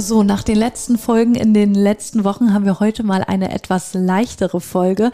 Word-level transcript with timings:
So, 0.00 0.22
nach 0.22 0.42
den 0.42 0.56
letzten 0.56 0.96
Folgen 0.96 1.34
in 1.34 1.52
den 1.52 1.74
letzten 1.74 2.24
Wochen 2.24 2.54
haben 2.54 2.64
wir 2.64 2.80
heute 2.80 3.02
mal 3.02 3.22
eine 3.22 3.52
etwas 3.52 3.92
leichtere 3.92 4.58
Folge. 4.58 5.12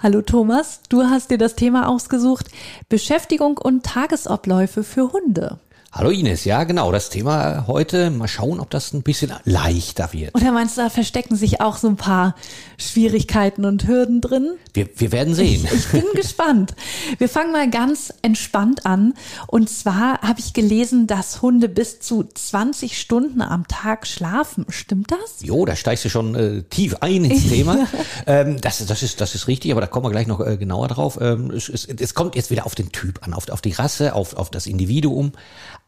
Hallo 0.00 0.22
Thomas, 0.22 0.80
du 0.88 1.02
hast 1.02 1.32
dir 1.32 1.38
das 1.38 1.56
Thema 1.56 1.88
ausgesucht, 1.88 2.46
Beschäftigung 2.88 3.58
und 3.58 3.84
Tagesabläufe 3.84 4.84
für 4.84 5.12
Hunde. 5.12 5.58
Hallo 5.90 6.10
Ines, 6.10 6.44
ja 6.44 6.64
genau, 6.64 6.92
das 6.92 7.08
Thema 7.08 7.66
heute, 7.66 8.10
mal 8.10 8.28
schauen, 8.28 8.60
ob 8.60 8.68
das 8.68 8.92
ein 8.92 9.02
bisschen 9.02 9.32
leichter 9.44 10.12
wird. 10.12 10.34
Oder 10.34 10.52
meinst 10.52 10.76
du, 10.76 10.82
da 10.82 10.90
verstecken 10.90 11.34
sich 11.34 11.62
auch 11.62 11.78
so 11.78 11.88
ein 11.88 11.96
paar 11.96 12.34
Schwierigkeiten 12.76 13.64
und 13.64 13.88
Hürden 13.88 14.20
drin? 14.20 14.50
Wir, 14.74 14.86
wir 14.96 15.12
werden 15.12 15.34
sehen. 15.34 15.64
Ich, 15.64 15.72
ich 15.72 15.88
bin 15.88 16.04
gespannt. 16.14 16.74
Wir 17.16 17.30
fangen 17.30 17.52
mal 17.52 17.70
ganz 17.70 18.12
entspannt 18.20 18.84
an. 18.84 19.14
Und 19.46 19.70
zwar 19.70 20.20
habe 20.20 20.40
ich 20.40 20.52
gelesen, 20.52 21.06
dass 21.06 21.40
Hunde 21.40 21.70
bis 21.70 22.00
zu 22.00 22.22
20 22.22 23.00
Stunden 23.00 23.40
am 23.40 23.66
Tag 23.66 24.06
schlafen. 24.06 24.66
Stimmt 24.68 25.10
das? 25.10 25.40
Jo, 25.40 25.64
da 25.64 25.74
steigst 25.74 26.04
du 26.04 26.10
schon 26.10 26.34
äh, 26.34 26.62
tief 26.64 26.96
ein 27.00 27.24
ins 27.24 27.48
Thema. 27.48 27.88
ähm, 28.26 28.60
das, 28.60 28.84
das, 28.84 29.02
ist, 29.02 29.22
das 29.22 29.34
ist 29.34 29.48
richtig, 29.48 29.72
aber 29.72 29.80
da 29.80 29.86
kommen 29.86 30.04
wir 30.04 30.10
gleich 30.10 30.26
noch 30.26 30.46
äh, 30.46 30.58
genauer 30.58 30.88
drauf. 30.88 31.18
Ähm, 31.18 31.50
es, 31.50 31.70
es, 31.70 31.86
es 31.86 32.14
kommt 32.14 32.36
jetzt 32.36 32.50
wieder 32.50 32.66
auf 32.66 32.74
den 32.74 32.92
Typ 32.92 33.26
an, 33.26 33.32
auf, 33.32 33.48
auf 33.48 33.62
die 33.62 33.72
Rasse, 33.72 34.14
auf, 34.14 34.34
auf 34.34 34.50
das 34.50 34.66
Individuum. 34.66 35.32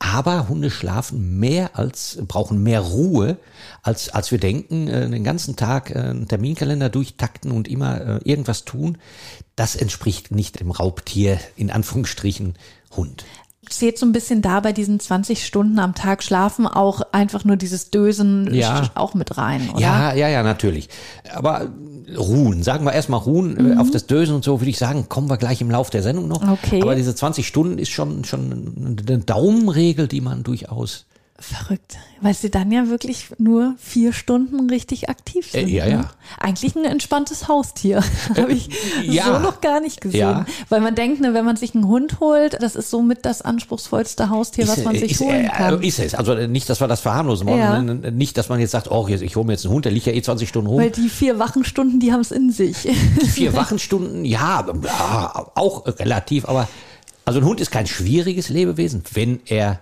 Aber 0.02 0.48
Hunde 0.48 0.70
schlafen 0.70 1.38
mehr 1.38 1.78
als, 1.78 2.18
brauchen 2.26 2.62
mehr 2.62 2.80
Ruhe, 2.80 3.37
als, 3.82 4.09
als 4.09 4.30
wir 4.30 4.38
denken, 4.38 4.88
äh, 4.88 5.09
den 5.09 5.23
ganzen 5.23 5.57
Tag 5.57 5.90
äh, 5.90 5.98
einen 5.98 6.26
Terminkalender 6.26 6.88
durchtakten 6.88 7.52
und 7.52 7.68
immer 7.68 8.01
äh, 8.01 8.20
irgendwas 8.24 8.65
tun. 8.65 8.96
Das 9.57 9.76
entspricht 9.76 10.30
nicht 10.30 10.59
dem 10.59 10.70
Raubtier, 10.70 11.38
in 11.54 11.70
Anführungsstrichen, 11.70 12.54
Hund 12.96 13.24
zählt 13.68 13.98
so 13.98 14.07
ein 14.07 14.12
bisschen 14.12 14.42
da 14.42 14.60
bei 14.60 14.73
diesen 14.73 15.01
20 15.01 15.46
Stunden 15.46 15.79
am 15.79 15.95
Tag 15.95 16.23
schlafen 16.23 16.66
auch 16.66 17.02
einfach 17.12 17.45
nur 17.45 17.57
dieses 17.57 17.90
Dösen 17.90 18.52
ja. 18.52 18.90
auch 18.95 19.14
mit 19.14 19.38
rein, 19.38 19.70
oder? 19.70 19.80
Ja, 19.80 20.12
ja, 20.12 20.29
ja, 20.29 20.42
natürlich. 20.42 20.88
Aber 21.32 21.68
ruhen, 22.16 22.63
sagen 22.63 22.85
wir 22.85 22.93
erstmal 22.93 23.21
ruhen, 23.21 23.73
mhm. 23.73 23.79
auf 23.79 23.91
das 23.91 24.07
Dösen 24.07 24.35
und 24.35 24.45
so 24.45 24.61
würde 24.61 24.71
ich 24.71 24.79
sagen, 24.79 25.09
kommen 25.09 25.29
wir 25.29 25.37
gleich 25.37 25.61
im 25.61 25.71
Lauf 25.71 25.91
der 25.91 26.03
Sendung 26.03 26.29
noch. 26.29 26.47
Okay. 26.47 26.83
Aber 26.83 26.95
diese 26.95 27.15
20 27.15 27.47
Stunden 27.47 27.79
ist 27.79 27.91
schon, 27.91 28.25
schon 28.25 28.97
eine 29.07 29.19
Daumenregel, 29.19 30.09
die 30.09 30.21
man 30.21 30.43
durchaus 30.43 31.07
Verrückt, 31.43 31.96
weil 32.21 32.35
sie 32.35 32.51
dann 32.51 32.71
ja 32.71 32.88
wirklich 32.88 33.29
nur 33.38 33.74
vier 33.79 34.13
Stunden 34.13 34.69
richtig 34.69 35.09
aktiv 35.09 35.51
sind. 35.51 35.69
Äh, 35.69 35.71
ja, 35.71 35.85
ne? 35.87 35.91
ja. 35.91 36.10
Eigentlich 36.38 36.77
ein 36.77 36.85
entspanntes 36.85 37.49
Haustier. 37.49 38.05
Habe 38.37 38.52
ich 38.52 38.69
ja. 39.05 39.24
so 39.24 39.38
noch 39.38 39.63
gar 39.63 39.80
nicht 39.80 40.02
gesehen. 40.02 40.21
Ja. 40.21 40.47
Weil 40.69 40.82
man 40.82 40.95
denkt, 40.95 41.23
ne, 41.23 41.32
wenn 41.32 41.47
man 41.47 41.57
sich 41.57 41.74
einen 41.74 41.88
Hund 41.88 42.21
holt, 42.21 42.63
das 42.63 42.77
ist 42.77 42.91
somit 42.91 43.24
das 43.24 43.41
anspruchsvollste 43.41 44.29
Haustier, 44.29 44.69
was 44.69 44.85
man 44.85 44.95
sich 44.95 45.13
ist, 45.13 45.21
holen 45.21 45.49
kann. 45.49 45.80
Äh, 45.82 45.87
ist 45.87 45.99
es. 45.99 46.15
Also 46.15 46.35
nicht, 46.35 46.69
dass 46.69 46.80
wir 46.80 46.88
das 46.88 47.01
verharmlosen 47.01 47.47
wollen. 47.47 48.02
Ja. 48.02 48.10
Nicht, 48.10 48.37
dass 48.37 48.51
man 48.51 48.60
jetzt 48.60 48.73
sagt, 48.73 48.91
oh, 48.91 49.09
ich 49.09 49.35
hole 49.35 49.47
mir 49.47 49.52
jetzt 49.52 49.65
einen 49.65 49.73
Hund, 49.73 49.87
der 49.87 49.93
liegt 49.93 50.04
ja 50.04 50.13
eh 50.13 50.21
20 50.21 50.47
Stunden 50.47 50.69
rum. 50.69 50.79
Weil 50.79 50.91
die 50.91 51.09
vier 51.09 51.38
Wachenstunden, 51.38 52.01
die 52.01 52.13
haben 52.13 52.21
es 52.21 52.32
in 52.32 52.52
sich. 52.52 52.82
Die 52.82 53.27
vier 53.27 53.54
Wachenstunden, 53.54 54.27
ja, 54.27 54.66
ja, 54.85 55.51
auch 55.54 55.87
relativ, 55.87 56.47
aber 56.47 56.69
also 57.25 57.41
ein 57.41 57.47
Hund 57.47 57.60
ist 57.60 57.71
kein 57.71 57.87
schwieriges 57.87 58.49
Lebewesen, 58.49 59.04
wenn 59.13 59.41
er 59.47 59.80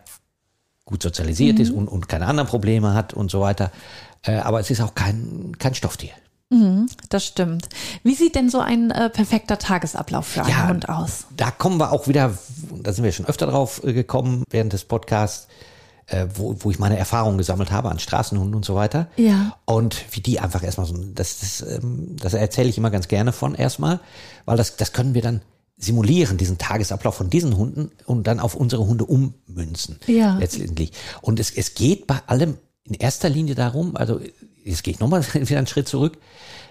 gut 0.88 1.02
sozialisiert 1.02 1.56
mhm. 1.56 1.62
ist 1.62 1.70
und, 1.70 1.86
und 1.86 2.08
keine 2.08 2.26
anderen 2.26 2.48
Probleme 2.48 2.94
hat 2.94 3.12
und 3.12 3.30
so 3.30 3.40
weiter. 3.40 3.70
Äh, 4.22 4.36
aber 4.36 4.58
es 4.58 4.70
ist 4.70 4.80
auch 4.80 4.94
kein, 4.94 5.52
kein 5.58 5.74
Stofftier. 5.74 6.12
Mhm, 6.48 6.88
das 7.10 7.26
stimmt. 7.26 7.68
Wie 8.02 8.14
sieht 8.14 8.34
denn 8.34 8.48
so 8.48 8.58
ein 8.58 8.90
äh, 8.90 9.10
perfekter 9.10 9.58
Tagesablauf 9.58 10.26
für 10.26 10.40
einen 10.40 10.50
Ja, 10.50 10.68
Hund 10.68 10.88
aus? 10.88 11.26
Da 11.36 11.50
kommen 11.50 11.78
wir 11.78 11.92
auch 11.92 12.08
wieder, 12.08 12.38
da 12.82 12.92
sind 12.94 13.04
wir 13.04 13.12
schon 13.12 13.26
öfter 13.26 13.46
drauf 13.46 13.82
äh, 13.84 13.92
gekommen 13.92 14.44
während 14.48 14.72
des 14.72 14.84
Podcasts, 14.84 15.48
äh, 16.06 16.26
wo, 16.34 16.56
wo 16.60 16.70
ich 16.70 16.78
meine 16.78 16.96
Erfahrungen 16.96 17.36
gesammelt 17.36 17.70
habe 17.70 17.90
an 17.90 17.98
Straßenhunden 17.98 18.54
und 18.54 18.64
so 18.64 18.74
weiter. 18.74 19.08
Ja. 19.16 19.58
Und 19.66 20.02
wie 20.12 20.22
die 20.22 20.40
einfach 20.40 20.62
erstmal 20.62 20.86
so, 20.86 20.96
das, 20.96 21.40
das, 21.40 21.60
ähm, 21.60 22.16
das 22.18 22.32
erzähle 22.32 22.70
ich 22.70 22.78
immer 22.78 22.90
ganz 22.90 23.08
gerne 23.08 23.32
von 23.32 23.54
erstmal, 23.54 24.00
weil 24.46 24.56
das, 24.56 24.76
das 24.76 24.94
können 24.94 25.12
wir 25.12 25.20
dann 25.20 25.42
simulieren, 25.78 26.36
diesen 26.36 26.58
Tagesablauf 26.58 27.14
von 27.14 27.30
diesen 27.30 27.56
Hunden 27.56 27.92
und 28.04 28.26
dann 28.26 28.40
auf 28.40 28.54
unsere 28.54 28.86
Hunde 28.86 29.04
ummünzen. 29.04 29.98
Ja. 30.06 30.36
Letztendlich. 30.38 30.92
Und 31.22 31.38
es, 31.38 31.50
es 31.50 31.74
geht 31.74 32.06
bei 32.06 32.20
allem 32.26 32.58
in 32.84 32.94
erster 32.94 33.28
Linie 33.28 33.54
darum, 33.54 33.96
also 33.96 34.20
jetzt 34.64 34.82
gehe 34.82 34.92
ich 34.92 35.00
nochmal 35.00 35.22
wieder 35.34 35.58
einen 35.58 35.66
Schritt 35.66 35.88
zurück, 35.88 36.18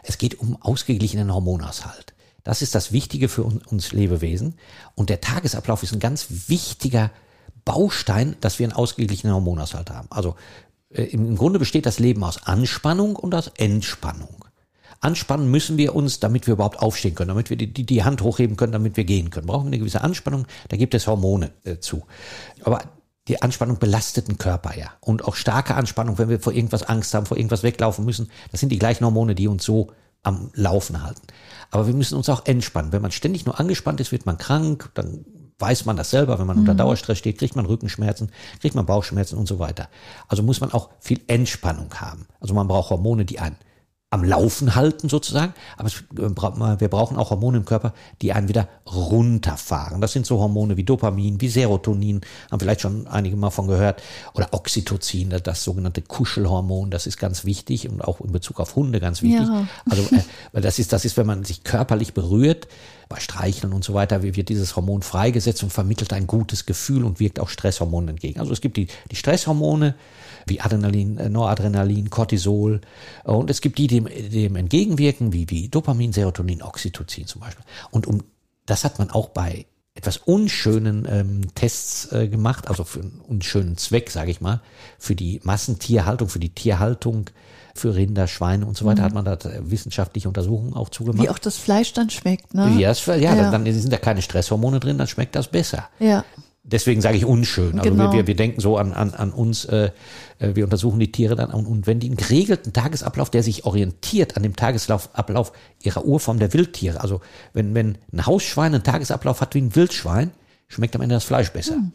es 0.03 0.17
geht 0.17 0.39
um 0.39 0.61
ausgeglichenen 0.61 1.33
Hormonaushalt. 1.33 2.13
Das 2.43 2.61
ist 2.61 2.75
das 2.75 2.91
Wichtige 2.91 3.27
für 3.27 3.43
uns, 3.43 3.65
uns 3.67 3.91
Lebewesen. 3.91 4.55
Und 4.95 5.09
der 5.09 5.19
Tagesablauf 5.19 5.83
ist 5.83 5.93
ein 5.93 5.99
ganz 5.99 6.27
wichtiger 6.47 7.11
Baustein, 7.65 8.37
dass 8.39 8.59
wir 8.59 8.65
einen 8.65 8.73
ausgeglichenen 8.73 9.33
Hormonaushalt 9.33 9.89
haben. 9.89 10.07
Also 10.09 10.35
äh, 10.89 11.03
im 11.03 11.35
Grunde 11.35 11.59
besteht 11.59 11.85
das 11.85 11.99
Leben 11.99 12.23
aus 12.23 12.43
Anspannung 12.43 13.15
und 13.15 13.35
aus 13.35 13.51
Entspannung. 13.57 14.45
Anspannen 14.99 15.49
müssen 15.49 15.77
wir 15.77 15.95
uns, 15.95 16.19
damit 16.19 16.47
wir 16.47 16.53
überhaupt 16.53 16.79
aufstehen 16.79 17.15
können, 17.15 17.29
damit 17.29 17.49
wir 17.49 17.57
die, 17.57 17.71
die, 17.71 17.85
die 17.85 18.03
Hand 18.03 18.21
hochheben 18.21 18.57
können, 18.57 18.71
damit 18.71 18.97
wir 18.97 19.03
gehen 19.03 19.29
können. 19.29 19.47
Brauchen 19.47 19.65
wir 19.65 19.69
eine 19.69 19.79
gewisse 19.79 20.01
Anspannung, 20.01 20.47
da 20.69 20.77
gibt 20.77 20.93
es 20.93 21.07
Hormone 21.07 21.51
äh, 21.63 21.77
zu. 21.77 22.03
Aber 22.63 22.81
die 23.27 23.41
Anspannung 23.41 23.77
belastet 23.77 24.27
den 24.27 24.37
Körper 24.37 24.77
ja. 24.77 24.91
Und 25.01 25.25
auch 25.25 25.35
starke 25.35 25.75
Anspannung, 25.75 26.17
wenn 26.17 26.29
wir 26.29 26.39
vor 26.39 26.53
irgendwas 26.53 26.83
Angst 26.83 27.13
haben, 27.13 27.25
vor 27.25 27.37
irgendwas 27.37 27.63
weglaufen 27.63 28.05
müssen, 28.05 28.29
das 28.51 28.59
sind 28.59 28.69
die 28.71 28.79
gleichen 28.79 29.05
Hormone, 29.05 29.35
die 29.35 29.47
uns 29.47 29.63
so 29.63 29.91
am 30.23 30.49
Laufen 30.53 31.03
halten. 31.03 31.21
Aber 31.71 31.87
wir 31.87 31.93
müssen 31.93 32.15
uns 32.17 32.29
auch 32.29 32.45
entspannen. 32.45 32.91
Wenn 32.91 33.01
man 33.01 33.11
ständig 33.11 33.45
nur 33.45 33.59
angespannt 33.59 33.99
ist, 33.99 34.11
wird 34.11 34.25
man 34.25 34.37
krank, 34.37 34.89
dann 34.93 35.25
weiß 35.59 35.85
man 35.85 35.97
das 35.97 36.09
selber, 36.09 36.39
wenn 36.39 36.47
man 36.47 36.59
unter 36.59 36.75
Dauerstress 36.75 37.17
steht, 37.17 37.39
kriegt 37.39 37.55
man 37.55 37.65
Rückenschmerzen, 37.65 38.31
kriegt 38.61 38.75
man 38.75 38.85
Bauchschmerzen 38.85 39.37
und 39.37 39.47
so 39.47 39.59
weiter. 39.59 39.89
Also 40.27 40.43
muss 40.43 40.61
man 40.61 40.71
auch 40.71 40.89
viel 40.99 41.19
Entspannung 41.27 41.93
haben. 41.95 42.27
Also 42.39 42.53
man 42.53 42.67
braucht 42.67 42.91
Hormone, 42.91 43.25
die 43.25 43.39
einen 43.39 43.57
am 44.09 44.23
Laufen 44.23 44.73
halten 44.75 45.09
sozusagen, 45.09 45.53
aber 45.75 45.87
es, 45.87 45.95
äh, 46.17 46.79
wir 46.79 46.87
brauchen 46.87 47.17
auch 47.17 47.29
Hormone 47.29 47.57
im 47.57 47.65
Körper, 47.65 47.93
die 48.21 48.31
einen 48.31 48.47
wieder 48.47 48.69
runterfahren. 48.85 49.99
Das 49.99 50.13
sind 50.13 50.25
so 50.25 50.39
Hormone 50.39 50.77
wie 50.77 50.85
Dopamin, 50.85 51.41
wie 51.41 51.49
Serotonin, 51.49 52.21
haben 52.49 52.59
vielleicht 52.59 52.79
schon 52.81 53.05
einige 53.07 53.35
mal 53.35 53.49
von 53.49 53.67
gehört, 53.67 54.01
oder 54.33 54.47
Oxytocin, 54.51 55.29
das- 55.43 55.63
sogenannte 55.63 56.01
Kuschelhormon, 56.01 56.89
das 56.89 57.05
ist 57.05 57.17
ganz 57.17 57.43
wichtig 57.43 57.89
und 57.89 58.01
auch 58.01 58.21
in 58.21 58.31
Bezug 58.31 58.61
auf 58.61 58.77
Hunde 58.77 59.01
ganz 59.01 59.21
wichtig. 59.21 59.45
Ja. 59.45 59.67
Also 59.89 60.03
äh, 60.53 60.61
das 60.61 60.79
ist, 60.79 60.93
das 60.93 61.03
ist, 61.03 61.17
wenn 61.17 61.27
man 61.27 61.43
sich 61.43 61.65
körperlich 61.65 62.13
berührt, 62.13 62.69
bei 63.09 63.19
Streicheln 63.19 63.73
und 63.73 63.83
so 63.83 63.93
weiter, 63.93 64.21
wird 64.23 64.49
dieses 64.49 64.75
Hormon 64.75 65.01
freigesetzt 65.01 65.63
und 65.63 65.71
vermittelt 65.71 66.13
ein 66.13 66.27
gutes 66.27 66.65
Gefühl 66.65 67.03
und 67.03 67.19
wirkt 67.19 67.39
auch 67.39 67.49
Stresshormonen 67.49 68.09
entgegen. 68.09 68.39
Also 68.39 68.51
es 68.53 68.61
gibt 68.61 68.77
die, 68.77 68.87
die 69.11 69.15
Stresshormone, 69.15 69.95
wie 70.47 70.61
Adrenalin, 70.61 71.17
äh, 71.17 71.29
Noradrenalin, 71.29 72.09
Cortisol. 72.09 72.81
Und 73.23 73.49
es 73.49 73.61
gibt 73.61 73.77
die, 73.77 73.87
die 73.87 74.01
dem, 74.01 74.31
dem 74.31 74.55
entgegenwirken, 74.55 75.33
wie, 75.33 75.49
wie 75.49 75.69
Dopamin, 75.69 76.13
Serotonin, 76.13 76.61
Oxytocin 76.61 77.27
zum 77.27 77.41
Beispiel. 77.41 77.65
Und 77.91 78.07
um, 78.07 78.23
das 78.65 78.83
hat 78.83 78.99
man 78.99 79.09
auch 79.11 79.29
bei 79.29 79.65
etwas 79.97 80.17
unschönen 80.17 81.07
ähm, 81.09 81.55
Tests 81.55 82.11
äh, 82.11 82.27
gemacht, 82.27 82.67
also 82.67 82.83
für 82.83 82.99
einen 82.99 83.19
unschönen 83.27 83.77
Zweck, 83.77 84.11
sage 84.11 84.29
ich 84.29 84.41
mal, 84.41 84.61
für 84.99 85.15
die 85.15 85.39
Massentierhaltung, 85.43 86.29
für 86.29 86.39
die 86.39 86.49
Tierhaltung, 86.49 87.31
für 87.73 87.95
Rinder, 87.95 88.27
Schweine 88.27 88.65
und 88.65 88.77
so 88.77 88.85
weiter, 88.85 89.01
hat 89.01 89.13
man 89.13 89.25
da 89.25 89.33
äh, 89.33 89.71
wissenschaftliche 89.71 90.27
Untersuchungen 90.27 90.73
auch 90.75 90.89
zugemacht. 90.89 91.23
Wie 91.23 91.29
auch 91.29 91.39
das 91.39 91.57
Fleisch 91.57 91.93
dann 91.93 92.11
schmeckt, 92.11 92.53
ne? 92.53 92.75
Ja, 92.77 92.91
es, 92.91 93.05
ja, 93.05 93.15
Ja. 93.15 93.35
Dann, 93.35 93.65
dann 93.65 93.73
sind 93.73 93.91
da 93.91 93.97
keine 93.97 94.21
Stresshormone 94.21 94.79
drin, 94.79 94.99
dann 94.99 95.07
schmeckt 95.07 95.35
das 95.35 95.47
besser. 95.47 95.89
Ja. 95.99 96.23
Deswegen 96.69 96.99
sage 96.99 97.15
ich 97.15 97.23
unschön. 97.23 97.79
Also 97.79 97.89
Genau. 97.89 98.11
wir, 98.11 98.19
wir, 98.19 98.27
wir 98.27 98.35
denken 98.35 98.59
so 98.59 98.77
an, 98.77 98.91
an, 98.91 99.13
an 99.13 99.31
uns, 99.31 99.63
äh, 99.65 99.91
äh, 100.39 100.53
wir 100.53 100.65
untersuchen 100.65 100.99
die 100.99 101.11
Tiere 101.13 101.35
dann 101.35 101.49
und, 101.49 101.65
und 101.65 101.87
wenn 101.87 102.01
die 102.01 102.07
einen 102.07 102.17
geregelten 102.17 102.73
Tagesablauf, 102.73 103.29
der 103.29 103.41
sich 103.41 103.65
orientiert 103.65 104.35
an 104.35 104.43
dem 104.43 104.55
Tagesablauf 104.55 105.53
ihrer 105.81 106.03
Urform 106.03 106.39
der 106.39 106.53
Wildtiere, 106.53 106.99
also 106.99 107.21
wenn, 107.53 107.73
wenn 107.73 107.97
ein 108.11 108.25
Hausschwein 108.25 108.73
einen 108.73 108.83
Tagesablauf 108.83 109.39
hat 109.39 109.55
wie 109.55 109.61
ein 109.61 109.75
Wildschwein, 109.75 110.31
schmeckt 110.67 110.95
am 110.95 111.01
Ende 111.01 111.15
das 111.15 111.23
Fleisch 111.23 111.51
besser. 111.51 111.75
Hm. 111.75 111.93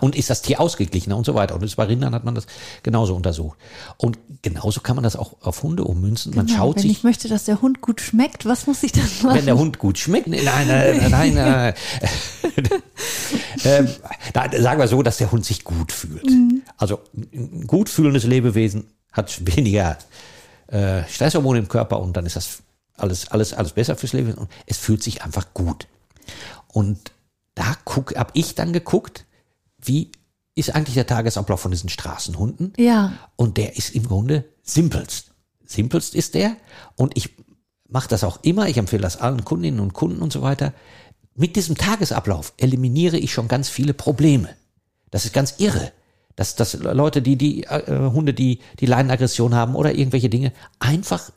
Und 0.00 0.16
ist 0.16 0.30
das 0.30 0.42
Tier 0.42 0.60
ausgeglichener 0.60 1.16
und 1.16 1.24
so 1.26 1.34
weiter. 1.34 1.54
Und 1.54 1.62
das 1.62 1.74
bei 1.74 1.84
Rindern 1.84 2.14
hat 2.14 2.24
man 2.24 2.34
das 2.34 2.46
genauso 2.82 3.14
untersucht. 3.14 3.58
Und 3.96 4.18
genauso 4.42 4.80
kann 4.80 4.96
man 4.96 5.02
das 5.02 5.16
auch 5.16 5.34
auf 5.40 5.62
Hunde 5.62 5.84
ummünzen. 5.84 6.34
Man 6.34 6.46
Genau. 6.46 6.58
schaut 6.58 6.76
Wenn 6.76 6.82
sich 6.82 6.90
ich 6.92 7.02
möchte, 7.04 7.28
dass 7.28 7.44
der 7.44 7.62
Hund 7.62 7.80
gut 7.80 8.00
schmeckt, 8.00 8.46
was 8.46 8.66
muss 8.66 8.82
ich 8.82 8.92
dann 8.92 9.08
machen? 9.22 9.36
wenn 9.38 9.46
der 9.46 9.58
Hund 9.58 9.78
gut 9.78 9.98
schmeckt. 9.98 10.26
Nein, 10.28 10.42
nein, 10.44 11.10
nein. 11.10 11.34
nein. 11.34 11.74
ähm, 13.64 13.88
sagen 14.34 14.80
wir 14.80 14.88
so, 14.88 15.02
dass 15.02 15.18
der 15.18 15.30
Hund 15.32 15.44
sich 15.44 15.64
gut 15.64 15.92
fühlt. 15.92 16.26
Also 16.76 17.00
ein 17.14 17.66
gut 17.66 17.88
fühlendes 17.88 18.24
Lebewesen 18.24 18.84
hat 19.12 19.46
weniger 19.56 19.98
äh, 20.68 21.02
Stresshormone 21.08 21.58
im 21.58 21.68
Körper 21.68 22.00
und 22.00 22.16
dann 22.16 22.26
ist 22.26 22.36
das 22.36 22.58
alles, 22.96 23.28
alles, 23.30 23.52
alles 23.52 23.72
besser 23.72 23.96
fürs 23.96 24.12
Lebewesen. 24.12 24.40
Und 24.40 24.50
es 24.66 24.78
fühlt 24.78 25.02
sich 25.02 25.22
einfach 25.22 25.52
gut. 25.54 25.86
Und 26.68 27.12
da 27.54 27.76
guck, 27.84 28.14
hab 28.16 28.30
ich 28.34 28.54
dann 28.54 28.72
geguckt, 28.72 29.24
wie 29.86 30.12
ist 30.54 30.74
eigentlich 30.74 30.94
der 30.94 31.06
Tagesablauf 31.06 31.60
von 31.60 31.70
diesen 31.70 31.88
Straßenhunden? 31.88 32.72
Ja. 32.76 33.12
Und 33.36 33.56
der 33.56 33.76
ist 33.76 33.94
im 33.94 34.06
Grunde 34.06 34.44
simpelst. 34.62 35.32
Simpelst 35.64 36.14
ist 36.14 36.34
der. 36.34 36.56
Und 36.96 37.16
ich 37.16 37.36
mache 37.88 38.08
das 38.08 38.24
auch 38.24 38.38
immer. 38.42 38.68
Ich 38.68 38.78
empfehle 38.78 39.02
das 39.02 39.18
allen 39.18 39.44
Kundinnen 39.44 39.80
und 39.80 39.92
Kunden 39.92 40.22
und 40.22 40.32
so 40.32 40.42
weiter. 40.42 40.72
Mit 41.34 41.56
diesem 41.56 41.76
Tagesablauf 41.76 42.54
eliminiere 42.56 43.18
ich 43.18 43.32
schon 43.32 43.48
ganz 43.48 43.68
viele 43.68 43.92
Probleme. 43.92 44.48
Das 45.10 45.24
ist 45.24 45.34
ganz 45.34 45.56
irre. 45.58 45.92
Dass, 46.34 46.54
dass 46.54 46.74
Leute, 46.74 47.22
die, 47.22 47.36
die 47.36 47.64
äh, 47.64 48.10
Hunde, 48.10 48.34
die, 48.34 48.60
die 48.80 48.86
Leinenaggression 48.86 49.54
haben 49.54 49.74
oder 49.74 49.94
irgendwelche 49.94 50.28
Dinge, 50.28 50.52
einfach 50.78 51.30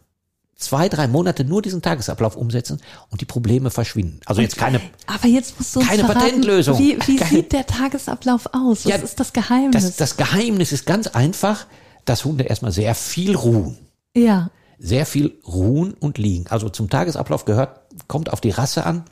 zwei, 0.59 0.89
drei 0.89 1.07
Monate 1.07 1.44
nur 1.45 1.61
diesen 1.61 1.81
Tagesablauf 1.81 2.35
umsetzen 2.35 2.81
und 3.09 3.21
die 3.21 3.25
Probleme 3.25 3.71
verschwinden. 3.71 4.19
Also 4.25 4.41
jetzt 4.41 4.57
keine, 4.57 4.79
Aber 5.07 5.27
jetzt 5.27 5.57
musst 5.57 5.75
du 5.75 5.79
uns 5.79 5.88
keine 5.89 6.03
verraten, 6.03 6.19
Patentlösung. 6.27 6.77
Wie, 6.77 6.97
wie 7.07 7.15
Keine- 7.15 7.29
sieht 7.31 7.51
der 7.53 7.65
Tagesablauf 7.65 8.47
aus? 8.53 8.85
Was 8.85 8.91
Ja, 8.91 8.95
ist 8.97 9.19
das 9.19 9.33
Geheimnis? 9.33 9.83
das, 9.83 9.95
das 9.95 10.17
Geheimnis 10.17 10.71
ist 10.71 10.85
ganz 10.85 11.07
einfach, 11.07 11.65
dass 12.06 12.25
Hunde 12.25 12.44
erstmal 12.44 12.71
sehr 12.71 12.94
viel 12.95 13.35
ruhen. 13.35 13.77
ja. 14.15 14.51
Sehr 14.81 15.06
viel 15.06 15.38
ruhen 15.45 15.94
und 15.95 16.17
liegen. 16.17 16.47
Also 16.47 16.69
zum 16.69 16.89
Tagesablauf 16.89 17.44
gehört, 17.44 17.81
kommt 18.07 18.31
auf 18.31 18.39
die 18.39 18.51
Rasse 18.51 18.85
an 18.85 19.03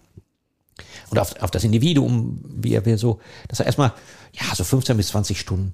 und 1.09 1.19
auf, 1.19 1.41
auf 1.41 1.51
das 1.51 1.65
Individuum, 1.65 2.39
wie 2.47 2.73
er 2.73 2.85
will, 2.85 2.97
so, 2.97 3.19
dass 3.49 3.59
er 3.59 3.65
erstmal, 3.65 3.91
ja, 4.31 4.55
so 4.55 4.63
15 4.63 4.95
bis 4.95 5.09
20 5.09 5.37
Stunden 5.37 5.73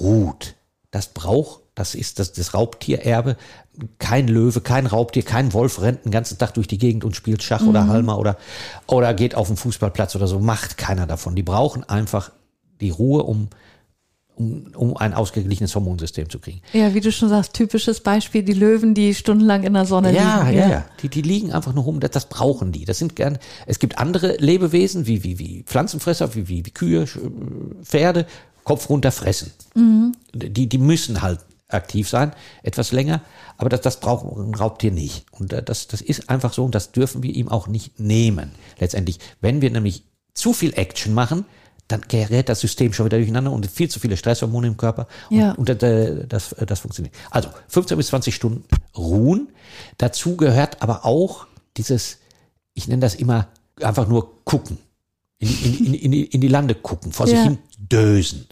ruht. 0.00 0.54
Das 0.90 1.08
braucht, 1.08 1.60
das 1.76 1.94
ist 1.94 2.18
das, 2.18 2.32
das 2.32 2.54
Raubtiererbe. 2.54 3.36
Kein 3.98 4.26
Löwe, 4.26 4.62
kein 4.62 4.86
Raubtier, 4.86 5.22
kein 5.22 5.52
Wolf 5.52 5.80
rennt 5.82 6.04
den 6.06 6.10
ganzen 6.10 6.38
Tag 6.38 6.54
durch 6.54 6.66
die 6.66 6.78
Gegend 6.78 7.04
und 7.04 7.14
spielt 7.14 7.42
Schach 7.42 7.62
oder 7.64 7.86
Halma 7.86 8.16
oder, 8.16 8.38
oder 8.86 9.12
geht 9.14 9.34
auf 9.34 9.46
den 9.48 9.58
Fußballplatz 9.58 10.16
oder 10.16 10.26
so. 10.26 10.40
Macht 10.40 10.78
keiner 10.78 11.06
davon. 11.06 11.36
Die 11.36 11.42
brauchen 11.42 11.84
einfach 11.84 12.32
die 12.80 12.88
Ruhe, 12.88 13.22
um, 13.24 13.48
um, 14.36 14.68
um 14.74 14.96
ein 14.96 15.12
ausgeglichenes 15.12 15.74
Hormonsystem 15.74 16.30
zu 16.30 16.38
kriegen. 16.38 16.62
Ja, 16.72 16.94
wie 16.94 17.00
du 17.00 17.12
schon 17.12 17.28
sagst, 17.28 17.52
typisches 17.52 18.00
Beispiel, 18.00 18.42
die 18.42 18.54
Löwen, 18.54 18.94
die 18.94 19.14
stundenlang 19.14 19.62
in 19.62 19.74
der 19.74 19.84
Sonne 19.84 20.14
Ja, 20.14 20.44
liegen. 20.48 20.58
ja, 20.58 20.68
ja. 20.70 20.84
Die, 21.02 21.10
die 21.10 21.20
liegen 21.22 21.52
einfach 21.52 21.74
nur 21.74 21.84
rum, 21.84 22.00
das, 22.00 22.10
das 22.12 22.30
brauchen 22.30 22.72
die. 22.72 22.86
Das 22.86 22.96
sind 22.96 23.16
gern, 23.16 23.38
es 23.66 23.78
gibt 23.78 23.98
andere 23.98 24.36
Lebewesen, 24.38 25.06
wie, 25.06 25.22
wie, 25.24 25.38
wie 25.38 25.62
Pflanzenfresser, 25.64 26.34
wie, 26.34 26.48
wie, 26.48 26.64
wie 26.64 26.70
Kühe, 26.70 27.04
Pferde, 27.82 28.24
Kopf 28.64 28.88
runter 28.88 29.12
fressen. 29.12 29.52
Die, 30.32 30.68
die 30.70 30.78
müssen 30.78 31.20
halt 31.20 31.40
aktiv 31.68 32.08
sein, 32.08 32.32
etwas 32.62 32.92
länger, 32.92 33.22
aber 33.56 33.68
das, 33.68 33.80
das 33.80 34.00
braucht 34.00 34.24
ein 34.36 34.54
Raubtier 34.54 34.92
nicht. 34.92 35.26
Und 35.32 35.52
äh, 35.52 35.62
das, 35.62 35.88
das 35.88 36.00
ist 36.00 36.30
einfach 36.30 36.52
so 36.52 36.64
und 36.64 36.74
das 36.74 36.92
dürfen 36.92 37.22
wir 37.22 37.34
ihm 37.34 37.48
auch 37.48 37.66
nicht 37.66 37.98
nehmen. 37.98 38.52
Letztendlich, 38.78 39.18
wenn 39.40 39.60
wir 39.60 39.70
nämlich 39.70 40.04
zu 40.34 40.52
viel 40.52 40.72
Action 40.74 41.12
machen, 41.14 41.44
dann 41.88 42.02
gerät 42.08 42.48
das 42.48 42.60
System 42.60 42.92
schon 42.92 43.06
wieder 43.06 43.16
durcheinander 43.18 43.52
und 43.52 43.66
viel 43.70 43.88
zu 43.88 44.00
viele 44.00 44.16
Stresshormone 44.16 44.66
im 44.66 44.76
Körper. 44.76 45.06
Und, 45.30 45.36
Ja. 45.38 45.52
und 45.52 45.68
äh, 45.70 46.26
das, 46.26 46.52
äh, 46.52 46.66
das 46.66 46.80
funktioniert. 46.80 47.14
Also 47.30 47.48
15 47.68 47.96
bis 47.96 48.08
20 48.08 48.34
Stunden 48.34 48.64
ruhen. 48.96 49.48
Dazu 49.98 50.36
gehört 50.36 50.82
aber 50.82 51.04
auch 51.04 51.46
dieses, 51.76 52.18
ich 52.74 52.88
nenne 52.88 53.00
das 53.00 53.14
immer 53.14 53.48
einfach 53.80 54.08
nur 54.08 54.42
gucken. 54.44 54.78
In, 55.38 55.48
in, 55.48 55.94
in, 55.94 56.12
in, 56.12 56.40
die, 56.40 56.48
Lande 56.48 56.74
gucken, 56.74 57.12
vor 57.12 57.26
sich 57.26 57.36
Ja. 57.36 57.44
hin 57.44 57.58
dösen. 57.78 58.46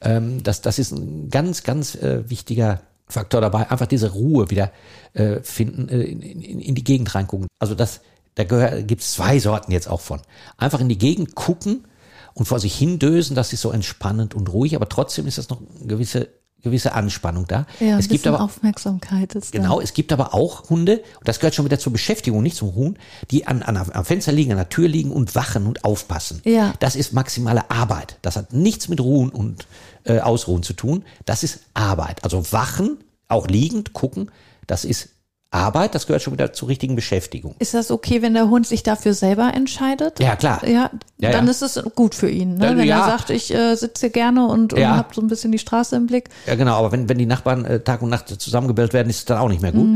Ähm, 0.00 0.42
das, 0.42 0.60
das 0.62 0.78
ist 0.78 0.92
ein 0.92 1.30
ganz, 1.30 1.62
ganz 1.62 1.94
äh, 1.94 2.28
wichtiger 2.28 2.80
Faktor 3.08 3.40
dabei. 3.40 3.70
Einfach 3.70 3.86
diese 3.86 4.12
Ruhe 4.12 4.50
wieder 4.50 4.72
äh, 5.12 5.40
finden, 5.42 5.88
äh, 5.88 6.02
in, 6.02 6.20
in, 6.20 6.60
in 6.60 6.74
die 6.74 6.84
Gegend 6.84 7.14
reingucken. 7.14 7.46
Also 7.58 7.74
das, 7.74 8.00
da 8.34 8.44
gibt 8.44 9.02
es 9.02 9.12
zwei 9.12 9.38
Sorten 9.38 9.72
jetzt 9.72 9.88
auch 9.88 10.00
von. 10.00 10.20
Einfach 10.56 10.80
in 10.80 10.88
die 10.88 10.98
Gegend 10.98 11.34
gucken 11.34 11.86
und 12.34 12.46
vor 12.46 12.60
sich 12.60 12.76
hin 12.76 12.98
dösen, 12.98 13.34
das 13.34 13.52
ist 13.52 13.62
so 13.62 13.70
entspannend 13.70 14.34
und 14.34 14.52
ruhig, 14.52 14.76
aber 14.76 14.88
trotzdem 14.88 15.26
ist 15.26 15.38
das 15.38 15.48
noch 15.48 15.60
eine 15.60 15.86
gewisse, 15.86 16.28
gewisse 16.66 16.92
Anspannung 16.92 17.46
da. 17.46 17.66
Ja, 17.80 17.98
es 17.98 18.08
gibt 18.08 18.26
aber 18.26 18.40
Aufmerksamkeit 18.40 19.34
ist 19.34 19.54
da. 19.54 19.58
Genau, 19.58 19.80
es 19.80 19.94
gibt 19.94 20.12
aber 20.12 20.34
auch 20.34 20.68
Hunde, 20.68 20.98
und 21.18 21.26
das 21.26 21.40
gehört 21.40 21.54
schon 21.54 21.64
wieder 21.64 21.78
zur 21.78 21.92
Beschäftigung, 21.92 22.42
nicht 22.42 22.56
zum 22.56 22.68
Ruhen, 22.68 22.98
die 23.30 23.46
an, 23.46 23.62
an, 23.62 23.76
am 23.76 24.04
Fenster 24.04 24.32
liegen, 24.32 24.52
an 24.52 24.58
der 24.58 24.68
Tür 24.68 24.88
liegen 24.88 25.10
und 25.10 25.34
wachen 25.34 25.66
und 25.66 25.84
aufpassen. 25.84 26.42
Ja. 26.44 26.74
Das 26.80 26.96
ist 26.96 27.12
maximale 27.12 27.70
Arbeit. 27.70 28.18
Das 28.22 28.36
hat 28.36 28.52
nichts 28.52 28.88
mit 28.88 29.00
Ruhen 29.00 29.30
und 29.30 29.66
äh, 30.04 30.20
Ausruhen 30.20 30.62
zu 30.62 30.72
tun. 30.72 31.04
Das 31.24 31.42
ist 31.42 31.60
Arbeit. 31.74 32.24
Also 32.24 32.52
wachen, 32.52 32.98
auch 33.28 33.46
liegend, 33.48 33.92
gucken, 33.92 34.30
das 34.66 34.84
ist 34.84 35.10
Arbeit, 35.50 35.94
das 35.94 36.06
gehört 36.06 36.22
schon 36.22 36.32
wieder 36.32 36.52
zur 36.52 36.68
richtigen 36.68 36.96
Beschäftigung. 36.96 37.54
Ist 37.58 37.72
das 37.72 37.90
okay, 37.90 38.20
wenn 38.20 38.34
der 38.34 38.50
Hund 38.50 38.66
sich 38.66 38.82
dafür 38.82 39.14
selber 39.14 39.52
entscheidet? 39.54 40.20
Ja, 40.20 40.36
klar. 40.36 40.66
Ja, 40.66 40.90
Ja, 41.18 41.30
dann 41.30 41.46
ja. 41.46 41.50
ist 41.50 41.62
es 41.62 41.82
gut 41.94 42.14
für 42.14 42.28
ihn. 42.28 42.58
Ne? 42.58 42.76
Wenn 42.76 42.86
ja. 42.86 43.00
er 43.00 43.06
sagt, 43.06 43.30
ich 43.30 43.52
äh, 43.54 43.74
sitze 43.74 44.00
hier 44.06 44.10
gerne 44.10 44.46
und, 44.48 44.74
und 44.74 44.86
habe 44.86 45.14
so 45.14 45.22
ein 45.22 45.28
bisschen 45.28 45.50
die 45.50 45.58
Straße 45.58 45.96
im 45.96 46.06
Blick. 46.06 46.28
Ja, 46.46 46.56
genau, 46.56 46.74
aber 46.76 46.92
wenn, 46.92 47.08
wenn 47.08 47.16
die 47.16 47.24
Nachbarn 47.24 47.64
äh, 47.64 47.80
Tag 47.80 48.02
und 48.02 48.10
Nacht 48.10 48.28
zusammengebellt 48.28 48.92
werden, 48.92 49.08
ist 49.08 49.16
es 49.20 49.24
dann 49.24 49.38
auch 49.38 49.48
nicht 49.48 49.62
mehr 49.62 49.72
gut. 49.72 49.88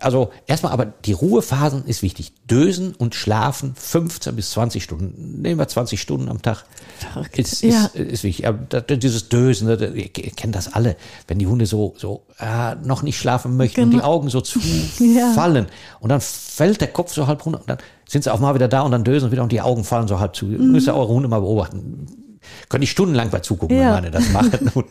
Also 0.00 0.30
erstmal, 0.46 0.72
aber 0.72 0.86
die 1.04 1.12
Ruhephasen 1.12 1.84
ist 1.86 2.02
wichtig. 2.02 2.32
Dösen 2.50 2.94
und 2.96 3.14
schlafen 3.14 3.74
15 3.76 4.34
bis 4.34 4.50
20 4.50 4.82
Stunden. 4.82 5.40
Nehmen 5.42 5.60
wir 5.60 5.68
20 5.68 6.00
Stunden 6.00 6.28
am 6.28 6.42
Tag. 6.42 6.64
Verrückt. 6.98 7.38
Ist, 7.38 7.62
ist, 7.62 7.94
ist 7.94 8.24
wichtig. 8.24 8.48
Aber 8.48 8.58
da- 8.68 8.80
da- 8.80 8.96
dieses 8.96 9.28
Dösen, 9.28 9.68
ne, 9.68 9.76
da- 9.76 9.86
ihr 9.86 10.08
kennt 10.08 10.56
das 10.56 10.72
alle. 10.74 10.96
Wenn 11.28 11.38
die 11.38 11.46
Hunde 11.46 11.66
so, 11.66 11.94
so 11.96 12.22
ah, 12.38 12.74
noch 12.82 13.02
nicht 13.02 13.16
schlafen 13.18 13.56
möchten 13.56 13.82
und 13.82 13.90
die 13.90 13.96
Genau. 13.98 14.08
Augen 14.08 14.28
so 14.28 14.40
zu 14.40 14.58
Ja. 14.98 15.32
fallen 15.34 15.66
und 16.00 16.08
dann 16.08 16.20
fällt 16.20 16.80
der 16.80 16.88
Kopf 16.88 17.12
so 17.14 17.28
halb 17.28 17.46
runter 17.46 17.60
und 17.60 17.70
dann 17.70 17.78
sind 18.08 18.24
sie 18.24 18.32
auch 18.32 18.40
mal 18.40 18.54
wieder 18.54 18.68
da 18.68 18.82
und 18.82 18.90
dann 18.90 19.04
dösen 19.04 19.30
wieder 19.30 19.42
und 19.42 19.52
die 19.52 19.60
Augen 19.60 19.84
fallen 19.84 20.08
so 20.08 20.20
halb 20.20 20.36
zu. 20.36 20.46
Müsst 20.46 20.88
ihr 20.88 20.94
eure 20.94 21.08
Hunde 21.08 21.28
mal 21.28 21.40
beobachten. 21.40 22.06
Können 22.68 22.82
die 22.82 22.86
stundenlang 22.86 23.30
bei 23.30 23.40
zugucken, 23.40 23.76
Ja. 23.76 23.84
wenn 23.86 23.92
meine 23.92 24.10
das 24.10 24.28
machen. 24.30 24.68
Und, 24.74 24.86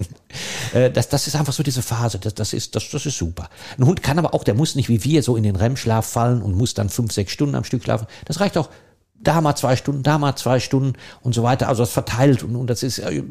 äh, 0.73 0.89
das, 0.91 1.09
das 1.09 1.27
ist 1.27 1.35
einfach 1.35 1.53
so 1.53 1.61
diese 1.61 1.83
Phase. 1.83 2.17
Das, 2.17 2.33
das, 2.33 2.51
ist, 2.51 2.75
das, 2.75 2.89
das 2.89 3.05
ist 3.05 3.17
super. 3.17 3.47
Ein 3.77 3.85
Hund 3.85 4.01
kann 4.01 4.17
aber 4.17 4.33
auch, 4.33 4.43
der 4.43 4.55
muss 4.55 4.73
nicht 4.73 4.89
wie 4.89 5.03
wir 5.03 5.21
so 5.21 5.35
in 5.35 5.43
den 5.43 5.55
REM-Schlaf 5.55 6.05
fallen 6.05 6.41
und 6.41 6.55
muss 6.57 6.73
dann 6.73 6.89
fünf, 6.89 7.11
sechs 7.11 7.31
Stunden 7.31 7.53
am 7.53 7.63
Stück 7.63 7.83
schlafen. 7.83 8.07
Das 8.25 8.39
reicht 8.39 8.57
auch 8.57 8.69
da 9.13 9.39
mal 9.39 9.55
zwei 9.55 9.75
Stunden, 9.75 10.01
da 10.03 10.17
mal 10.17 10.35
zwei 10.35 10.59
Stunden 10.59 10.93
und 11.21 11.35
so 11.35 11.43
weiter. 11.43 11.69
Also 11.69 11.83
das 11.83 11.91
verteilt 11.91 12.43
und, 12.43 12.55
und 12.55 12.67
das 12.71 12.81
ist 12.81 12.99
äh, 12.99 13.23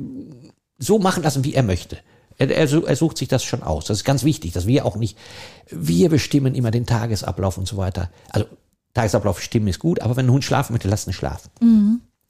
so 0.79 0.99
machen 1.01 1.23
lassen, 1.23 1.45
wie 1.45 1.55
er 1.55 1.63
möchte. 1.65 1.99
Er, 2.39 2.51
er, 2.51 2.73
er 2.87 2.97
sucht 2.97 3.19
sich 3.19 3.29
das 3.29 3.45
schon 3.45 3.63
aus. 3.63 3.87
Das 3.87 3.99
ist 3.99 4.05
ganz 4.05 4.25
wichtig, 4.25 4.53
dass 4.53 4.67
wir 4.67 4.87
auch 4.87 4.97
nicht, 4.97 5.19
wir 5.71 6.09
bestimmen 6.09 6.55
immer 6.55 6.71
den 6.71 6.87
Tagesablauf 6.87 7.59
und 7.59 7.69
so 7.69 7.77
weiter. 7.77 8.11
Also 8.31 8.47
Tagesablauf 8.95 9.37
bestimmen 9.37 9.69
ist 9.69 9.79
gut, 9.79 10.01
aber 10.01 10.17
wenn 10.17 10.27
ein 10.27 10.33
Hund 10.33 10.45
schlafen 10.45 10.73
möchte, 10.73 10.89
lass 10.89 11.07
ihn 11.07 11.13
schlafen. 11.13 11.51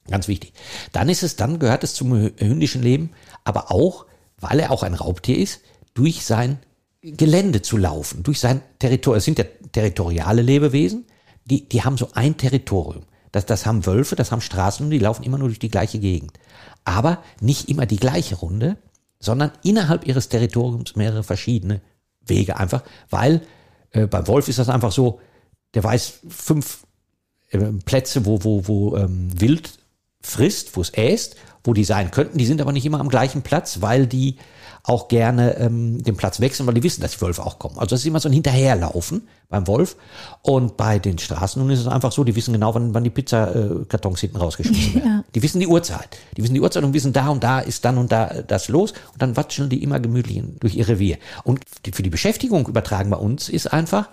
Ganz 0.09 0.29
wichtig. 0.29 0.53
Dann 0.93 1.09
ist 1.09 1.23
es, 1.23 1.37
dann 1.37 1.59
gehört 1.59 1.85
es 1.85 1.95
zum 1.95 2.13
hündischen 2.13 2.83
Leben, 2.83 3.11
aber 3.45 3.71
auch, 3.71 4.07
weil 4.41 4.61
er 4.61 4.71
auch 4.71 4.83
ein 4.83 4.95
Raubtier 4.95 5.39
ist, 5.39 5.61
durch 5.95 6.25
sein 6.25 6.59
Gelände 7.03 7.63
zu 7.63 7.77
laufen, 7.77 8.23
durch 8.23 8.41
sein 8.41 8.63
Territorium. 8.79 9.19
Es 9.19 9.25
sind 9.25 9.39
ja 9.39 9.45
territoriale 9.73 10.43
Lebewesen, 10.43 11.05
die, 11.45 11.69
die 11.69 11.83
haben 11.83 11.97
so 11.97 12.09
ein 12.15 12.37
Territorium. 12.37 13.05
Das, 13.33 13.47
das 13.47 13.67
haben 13.67 13.87
Wölfe, 13.87 14.15
das 14.15 14.31
haben 14.31 14.41
Straßenhunde, 14.41 14.99
die 14.99 15.03
laufen 15.03 15.23
immer 15.25 15.39
nur 15.39 15.49
durch 15.49 15.59
die 15.59 15.71
gleiche 15.71 15.99
Gegend. 15.99 16.33
Aber 16.85 17.23
nicht 17.41 17.69
immer 17.69 17.87
die 17.87 17.97
gleiche 17.97 18.37
Runde, 18.37 18.77
sondern 19.19 19.53
innerhalb 19.63 20.07
ihres 20.07 20.29
Territoriums 20.29 20.97
mehrere 20.97 21.23
verschiedene 21.23 21.81
Wege 22.27 22.57
einfach, 22.57 22.83
weil 23.09 23.43
äh, 23.91 24.07
beim 24.07 24.27
Wolf 24.29 24.49
ist 24.49 24.59
das 24.59 24.69
einfach 24.69 24.93
so, 24.93 25.21
der 25.75 25.85
weiß 25.85 26.21
fünf 26.29 26.85
äh, 27.51 27.59
Plätze, 27.85 28.27
wo, 28.27 28.43
wo, 28.45 28.67
wo 28.67 28.97
ähm, 28.97 29.29
Wild 29.39 29.71
frisst, 30.21 30.77
wo 30.77 30.81
es 30.81 30.91
äst, 30.91 31.37
wo 31.65 31.73
die 31.73 31.85
sein 31.85 32.11
könnten. 32.11 32.39
Die 32.39 32.47
sind 32.47 32.61
aber 32.61 32.73
nicht 32.73 32.87
immer 32.87 33.01
am 33.01 33.09
gleichen 33.09 33.43
Platz, 33.43 33.81
weil 33.81 34.07
die 34.07 34.37
auch 34.85 35.07
gerne 35.07 35.57
ähm, 35.59 36.03
den 36.03 36.17
Platz 36.17 36.41
wechseln, 36.41 36.67
weil 36.67 36.75
die 36.75 36.83
wissen, 36.83 37.03
dass 37.03 37.13
die 37.13 37.21
Wölfe 37.21 37.45
auch 37.45 37.61
kommen. 37.61 37.79
Also 37.79 37.91
das 37.91 38.01
ist 38.01 38.07
immer 38.07 38.19
so 38.19 38.29
ein 38.29 38.33
Hinterherlaufen 38.33 39.29
beim 39.49 39.69
Wolf. 39.69 39.97
Und 40.43 40.77
bei 40.77 40.99
den 40.99 41.19
Straßenhunden 41.19 41.75
ist 41.75 41.83
es 41.83 41.87
einfach 41.87 42.11
so, 42.11 42.25
die 42.25 42.35
wissen 42.35 42.53
genau, 42.53 42.75
wann, 42.75 42.93
wann 42.93 43.05
die 43.05 43.11
Pizzakartons 43.11 44.21
hinten 44.21 44.39
rausgeschmissen 44.39 44.95
werden. 44.97 45.25
Die 45.35 45.43
wissen 45.43 45.61
die 45.61 45.69
Uhrzeit. 45.69 46.19
Die 46.37 46.43
wissen 46.43 46.55
die 46.55 46.61
Uhrzeit 46.61 46.83
und 46.83 46.95
wissen, 46.95 47.13
da 47.13 47.29
und 47.29 47.45
da 47.45 47.61
ist 47.61 47.85
dann 47.85 47.97
und 47.97 48.11
da 48.11 48.29
äh, 48.29 48.45
das 48.45 48.69
los. 48.69 48.93
Und 49.13 49.23
dann 49.23 49.37
watscheln 49.37 49.69
die 49.69 49.85
immer 49.85 50.01
gemütlich 50.01 50.43
durch 50.59 50.75
ihr 50.75 50.89
Revier. 50.89 51.19
Und 51.45 51.61
für 51.93 52.03
die 52.03 52.11
Beschäftigung 52.11 52.67
übertragen 52.67 53.11
bei 53.11 53.19
uns 53.19 53.49
ist 53.49 53.73
einfach, 53.73 54.09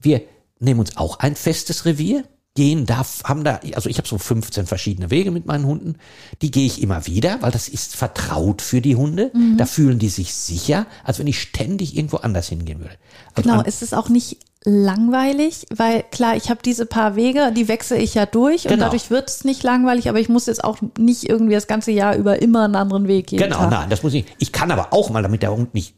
wir 0.00 0.22
nehmen 0.58 0.80
uns 0.80 0.96
auch 0.96 1.18
ein 1.18 1.36
festes 1.36 1.84
Revier, 1.84 2.24
gehen 2.54 2.86
da, 2.86 3.04
haben 3.24 3.44
da, 3.44 3.60
also 3.74 3.90
ich 3.90 3.98
habe 3.98 4.08
so 4.08 4.16
15 4.16 4.66
verschiedene 4.66 5.10
Wege 5.10 5.30
mit 5.30 5.44
meinen 5.44 5.66
Hunden, 5.66 5.96
die 6.40 6.50
gehe 6.50 6.64
ich 6.64 6.80
immer 6.80 7.06
wieder, 7.06 7.36
weil 7.42 7.50
das 7.52 7.68
ist 7.68 7.94
vertraut 7.94 8.62
für 8.62 8.80
die 8.80 8.96
Hunde. 8.96 9.30
Da 9.58 9.66
fühlen 9.66 9.98
die 9.98 10.08
sich 10.08 10.32
sicher, 10.32 10.86
als 11.04 11.18
wenn 11.18 11.26
ich 11.26 11.38
ständig 11.38 11.94
irgendwo 11.96 12.16
anders 12.16 12.48
hingehen 12.48 12.80
würde. 12.80 12.94
Also 13.34 13.48
Genau, 13.50 13.62
ist 13.62 13.82
es 13.82 13.92
auch 13.92 14.08
nicht 14.08 14.38
langweilig, 14.64 15.66
weil 15.76 16.02
klar, 16.10 16.34
ich 16.34 16.48
habe 16.48 16.60
diese 16.64 16.86
paar 16.86 17.14
Wege, 17.14 17.52
die 17.54 17.68
wechsle 17.68 17.98
ich 17.98 18.14
ja 18.14 18.24
durch 18.26 18.64
und 18.64 18.70
Genau. 18.70 18.84
dadurch 18.86 19.10
wird 19.10 19.28
es 19.28 19.44
nicht 19.44 19.62
langweilig, 19.62 20.08
aber 20.08 20.18
ich 20.18 20.28
muss 20.30 20.46
jetzt 20.46 20.64
auch 20.64 20.78
nicht 20.98 21.28
irgendwie 21.28 21.54
das 21.54 21.66
ganze 21.66 21.92
Jahr 21.92 22.16
über 22.16 22.40
immer 22.40 22.64
einen 22.64 22.74
anderen 22.76 23.06
Weg 23.06 23.28
gehen. 23.28 23.38
Genau, 23.38 23.68
nein, 23.68 23.90
das 23.90 24.02
muss 24.02 24.14
ich. 24.14 24.24
Ich 24.38 24.50
kann 24.52 24.70
aber 24.70 24.92
auch 24.94 25.10
mal, 25.10 25.22
damit 25.22 25.42
der 25.42 25.52
Hund 25.54 25.74
nicht 25.74 25.94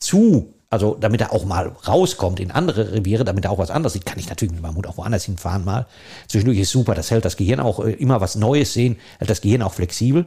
zu, 0.00 0.52
also 0.72 0.96
damit 0.98 1.20
er 1.20 1.32
auch 1.32 1.44
mal 1.44 1.68
rauskommt 1.86 2.40
in 2.40 2.50
andere 2.50 2.92
Reviere, 2.92 3.24
damit 3.24 3.44
er 3.44 3.50
auch 3.50 3.58
was 3.58 3.70
anderes 3.70 3.92
sieht, 3.92 4.06
kann 4.06 4.18
ich 4.18 4.28
natürlich 4.28 4.52
mit 4.52 4.62
meinem 4.62 4.76
Hund 4.76 4.86
auch 4.86 4.96
woanders 4.96 5.24
hinfahren 5.24 5.64
mal. 5.64 5.86
Zwischendurch 6.28 6.58
ist 6.58 6.70
super, 6.70 6.94
das 6.94 7.10
hält 7.10 7.24
das 7.24 7.36
Gehirn 7.36 7.60
auch 7.60 7.84
äh, 7.84 7.92
immer 7.92 8.20
was 8.20 8.34
Neues 8.34 8.72
sehen, 8.72 8.96
hält 9.18 9.30
das 9.30 9.40
Gehirn 9.40 9.62
auch 9.62 9.74
flexibel. 9.74 10.26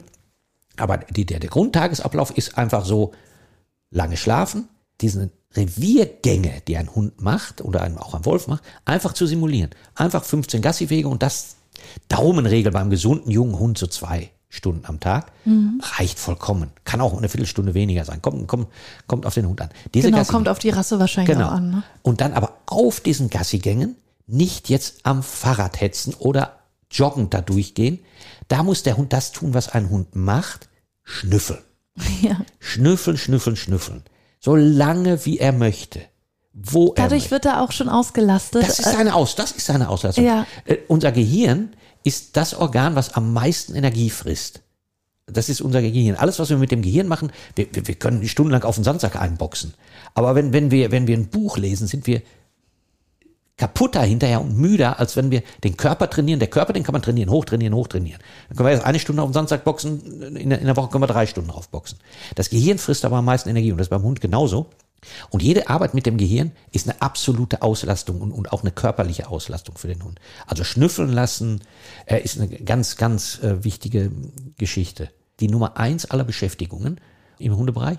Aber 0.77 0.97
die, 0.97 1.25
der, 1.25 1.39
der 1.39 1.49
Grundtagesablauf 1.49 2.37
ist 2.37 2.57
einfach 2.57 2.85
so, 2.85 3.13
lange 3.95 4.17
schlafen, 4.17 4.67
diesen 5.01 5.31
Reviergänge, 5.55 6.61
die 6.67 6.77
ein 6.77 6.93
Hund 6.93 7.21
macht 7.21 7.61
oder 7.61 7.81
ein, 7.81 7.97
auch 7.97 8.13
ein 8.13 8.25
Wolf 8.25 8.47
macht, 8.47 8.63
einfach 8.83 9.13
zu 9.13 9.25
simulieren. 9.25 9.71
Einfach 9.95 10.23
15 10.23 10.61
Gassiwege 10.61 11.07
und 11.07 11.23
das 11.23 11.55
Daumenregel 12.09 12.71
beim 12.71 12.89
gesunden 12.89 13.31
jungen 13.31 13.57
Hund 13.57 13.77
so 13.77 13.87
zwei 13.87 14.31
Stunden 14.55 14.85
am 14.85 14.99
Tag 14.99 15.31
mhm. 15.43 15.81
reicht 15.97 16.17
vollkommen. 16.17 16.71
Kann 16.85 17.01
auch 17.01 17.15
eine 17.17 17.29
Viertelstunde 17.29 17.73
weniger 17.73 18.05
sein. 18.05 18.21
Kommt, 18.21 18.47
kommt, 18.47 18.67
kommt 19.05 19.25
auf 19.25 19.33
den 19.33 19.47
Hund 19.47 19.61
an. 19.61 19.69
Diese 19.93 20.07
genau, 20.07 20.19
Gassi 20.19 20.31
kommt 20.31 20.49
auf 20.49 20.59
die 20.59 20.69
Rasse 20.69 20.99
wahrscheinlich 20.99 21.35
genau. 21.35 21.49
auch 21.49 21.53
an. 21.53 21.69
Ne? 21.69 21.83
Und 22.01 22.21
dann 22.21 22.33
aber 22.33 22.53
auf 22.65 23.01
diesen 23.01 23.29
Gassigängen 23.29 23.95
nicht 24.27 24.69
jetzt 24.69 24.99
am 25.03 25.23
Fahrrad 25.23 25.81
hetzen 25.81 26.13
oder 26.17 26.59
joggend 26.89 27.33
da 27.33 27.41
durchgehen. 27.41 27.99
Da 28.47 28.63
muss 28.63 28.83
der 28.83 28.97
Hund 28.97 29.13
das 29.13 29.31
tun, 29.31 29.53
was 29.53 29.69
ein 29.69 29.89
Hund 29.89 30.15
macht. 30.15 30.69
Schnüffeln. 31.03 31.59
Ja. 32.21 32.37
Schnüffeln, 32.59 33.17
schnüffeln, 33.17 33.55
schnüffeln. 33.55 34.03
So 34.39 34.55
lange 34.55 35.25
wie 35.25 35.37
er 35.37 35.53
möchte. 35.53 36.01
Wo 36.53 36.93
Dadurch 36.95 37.25
er 37.25 37.31
wird 37.31 37.45
er 37.45 37.61
auch 37.61 37.71
schon 37.71 37.89
ausgelastet. 37.89 38.63
Das 38.63 38.79
ist 38.79 38.91
seine, 38.91 39.13
Aus, 39.15 39.35
das 39.35 39.51
ist 39.51 39.65
seine 39.65 39.89
Auslastung. 39.89 40.25
Ja. 40.25 40.45
Äh, 40.65 40.77
unser 40.87 41.11
Gehirn 41.11 41.75
ist 42.05 42.37
das 42.37 42.53
Organ, 42.53 42.95
was 42.95 43.13
am 43.15 43.33
meisten 43.33 43.75
Energie 43.75 44.09
frisst. 44.09 44.61
Das 45.25 45.49
ist 45.49 45.59
unser 45.59 45.81
Gehirn. 45.81 46.15
Alles, 46.15 46.37
was 46.37 46.51
wir 46.51 46.57
mit 46.57 46.71
dem 46.71 46.83
Gehirn 46.83 47.07
machen, 47.07 47.31
wir, 47.55 47.67
wir, 47.73 47.87
wir 47.87 47.95
können 47.95 48.25
stundenlang 48.27 48.63
auf 48.63 48.75
den 48.75 48.83
Sandsack 48.83 49.15
einboxen. 49.15 49.73
Aber 50.13 50.35
wenn, 50.35 50.53
wenn, 50.53 50.69
wir, 50.69 50.91
wenn 50.91 51.07
wir 51.07 51.17
ein 51.17 51.29
Buch 51.29 51.57
lesen, 51.57 51.87
sind 51.87 52.05
wir 52.05 52.21
kaputter 53.57 54.01
hinterher 54.03 54.41
und 54.41 54.57
müder, 54.57 54.99
als 54.99 55.15
wenn 55.15 55.31
wir 55.31 55.41
den 55.63 55.77
Körper 55.77 56.09
trainieren. 56.09 56.39
Der 56.39 56.49
Körper, 56.49 56.73
den 56.73 56.83
kann 56.83 56.93
man 56.93 57.01
trainieren, 57.01 57.31
hochtrainieren, 57.31 57.73
hochtrainieren. 57.73 58.21
Dann 58.49 58.57
können 58.57 58.67
wir 58.67 58.73
jetzt 58.73 58.85
eine 58.85 58.99
Stunde 58.99 59.21
auf 59.21 59.29
dem 59.29 59.33
Sandsack 59.33 59.63
boxen, 59.63 60.35
in 60.35 60.49
der, 60.49 60.59
in 60.59 60.65
der 60.65 60.75
Woche 60.75 60.89
können 60.89 61.03
wir 61.03 61.07
drei 61.07 61.25
Stunden 61.25 61.49
drauf 61.49 61.69
boxen. 61.69 61.97
Das 62.35 62.49
Gehirn 62.49 62.77
frisst 62.77 63.05
aber 63.05 63.17
am 63.17 63.25
meisten 63.25 63.49
Energie 63.49 63.71
und 63.71 63.77
das 63.77 63.85
ist 63.85 63.91
beim 63.91 64.03
Hund 64.03 64.21
genauso. 64.21 64.69
Und 65.29 65.43
jede 65.43 65.69
Arbeit 65.69 65.93
mit 65.93 66.05
dem 66.05 66.17
Gehirn 66.17 66.51
ist 66.71 66.87
eine 66.87 67.01
absolute 67.01 67.61
Auslastung 67.61 68.21
und, 68.21 68.31
und 68.31 68.51
auch 68.51 68.61
eine 68.61 68.71
körperliche 68.71 69.27
Auslastung 69.27 69.77
für 69.77 69.87
den 69.87 70.03
Hund. 70.03 70.19
Also 70.47 70.63
schnüffeln 70.63 71.11
lassen 71.11 71.61
äh, 72.05 72.19
ist 72.19 72.39
eine 72.39 72.47
ganz, 72.47 72.97
ganz 72.97 73.39
äh, 73.43 73.63
wichtige 73.63 74.11
Geschichte. 74.57 75.09
Die 75.39 75.47
Nummer 75.47 75.77
eins 75.77 76.05
aller 76.05 76.23
Beschäftigungen 76.23 76.99
im 77.39 77.55
Hundebereich. 77.55 77.97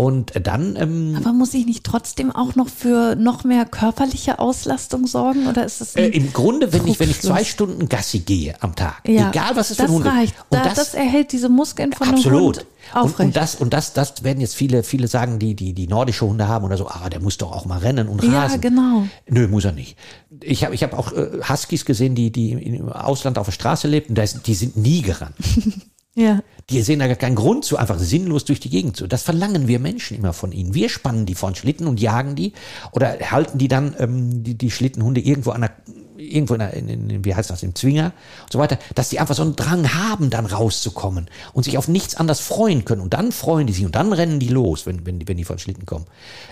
Und 0.00 0.32
dann. 0.46 0.76
Ähm, 0.76 1.14
Aber 1.18 1.34
muss 1.34 1.52
ich 1.52 1.66
nicht 1.66 1.84
trotzdem 1.84 2.34
auch 2.34 2.54
noch 2.54 2.68
für 2.68 3.16
noch 3.16 3.44
mehr 3.44 3.66
körperliche 3.66 4.38
Auslastung 4.38 5.06
sorgen? 5.06 5.46
Oder 5.46 5.66
ist 5.66 5.82
es 5.82 5.94
äh, 5.94 6.06
Im 6.06 6.32
Grunde, 6.32 6.72
wenn 6.72 6.86
ich, 6.86 6.98
wenn 7.00 7.10
ich 7.10 7.20
zwei 7.20 7.44
Stunden 7.44 7.86
Gassi 7.86 8.20
gehe 8.20 8.54
am 8.62 8.74
Tag, 8.74 9.06
ja, 9.06 9.28
egal 9.28 9.56
was 9.56 9.70
es 9.70 9.76
für 9.76 9.82
ein 9.82 9.90
Hund 9.90 10.06
reicht. 10.06 10.34
ist. 10.34 10.44
Und 10.48 10.58
da, 10.58 10.64
das, 10.64 10.74
das, 10.74 10.94
erhält 10.94 11.32
diese 11.32 11.50
Muskeln 11.50 11.92
von 11.92 12.08
absolut. 12.08 12.58
Hund 12.60 12.66
aufrecht. 12.94 13.20
Und, 13.20 13.26
und, 13.26 13.36
das, 13.36 13.54
und 13.56 13.74
das, 13.74 13.92
das 13.92 14.24
werden 14.24 14.40
jetzt 14.40 14.54
viele, 14.54 14.84
viele 14.84 15.06
sagen, 15.06 15.38
die, 15.38 15.54
die, 15.54 15.74
die 15.74 15.86
nordische 15.86 16.26
Hunde 16.26 16.48
haben 16.48 16.64
oder 16.64 16.78
so, 16.78 16.88
ah, 16.88 17.10
der 17.10 17.20
muss 17.20 17.36
doch 17.36 17.52
auch 17.52 17.66
mal 17.66 17.78
rennen 17.78 18.08
und 18.08 18.20
rasen. 18.20 18.32
Ja, 18.32 18.56
genau. 18.56 19.04
Nö, 19.28 19.48
muss 19.48 19.66
er 19.66 19.72
nicht. 19.72 19.98
Ich 20.40 20.64
habe 20.64 20.74
ich 20.74 20.82
hab 20.82 20.98
auch 20.98 21.12
äh, 21.12 21.40
Huskies 21.46 21.84
gesehen, 21.84 22.14
die, 22.14 22.30
die 22.32 22.52
im 22.52 22.88
Ausland 22.88 23.36
auf 23.36 23.46
der 23.46 23.52
Straße 23.52 23.86
lebten, 23.86 24.14
die 24.14 24.54
sind 24.54 24.78
nie 24.78 25.02
gerannt. 25.02 25.36
Ja. 26.16 26.40
Die 26.70 26.82
sehen 26.82 26.98
da 26.98 27.06
gar 27.06 27.16
keinen 27.16 27.36
Grund 27.36 27.64
zu, 27.64 27.76
einfach 27.76 27.98
sinnlos 27.98 28.44
durch 28.44 28.60
die 28.60 28.70
Gegend 28.70 28.96
zu. 28.96 29.06
Das 29.06 29.22
verlangen 29.22 29.68
wir 29.68 29.78
Menschen 29.78 30.16
immer 30.16 30.32
von 30.32 30.52
ihnen. 30.52 30.74
Wir 30.74 30.88
spannen 30.88 31.24
die 31.24 31.34
von 31.34 31.54
Schlitten 31.54 31.86
und 31.86 32.00
jagen 32.00 32.34
die 32.34 32.52
oder 32.92 33.16
halten 33.30 33.58
die 33.58 33.68
dann 33.68 33.94
ähm, 33.98 34.42
die, 34.42 34.56
die 34.56 34.70
Schlittenhunde 34.70 35.20
irgendwo 35.20 35.50
an 35.50 35.62
der 35.62 35.72
irgendwo 36.20 36.54
in, 36.54 36.60
der, 36.60 36.74
in, 36.74 36.88
in, 36.88 37.24
wie 37.24 37.34
heißt 37.34 37.50
das, 37.50 37.62
im 37.62 37.74
Zwinger 37.74 38.12
und 38.42 38.52
so 38.52 38.58
weiter, 38.58 38.78
dass 38.94 39.08
die 39.08 39.18
einfach 39.18 39.34
so 39.34 39.42
einen 39.42 39.56
Drang 39.56 39.94
haben, 39.94 40.30
dann 40.30 40.46
rauszukommen 40.46 41.28
und 41.52 41.64
sich 41.64 41.78
auf 41.78 41.88
nichts 41.88 42.14
anderes 42.14 42.40
freuen 42.40 42.84
können. 42.84 43.00
Und 43.00 43.14
dann 43.14 43.32
freuen 43.32 43.66
die 43.66 43.72
sich 43.72 43.84
und 43.84 43.94
dann 43.94 44.12
rennen 44.12 44.38
die 44.38 44.48
los, 44.48 44.86
wenn, 44.86 45.06
wenn, 45.06 45.18
die, 45.18 45.26
wenn 45.26 45.38
die 45.38 45.44
von 45.44 45.58
Schlitten 45.58 45.86
kommen. 45.86 46.04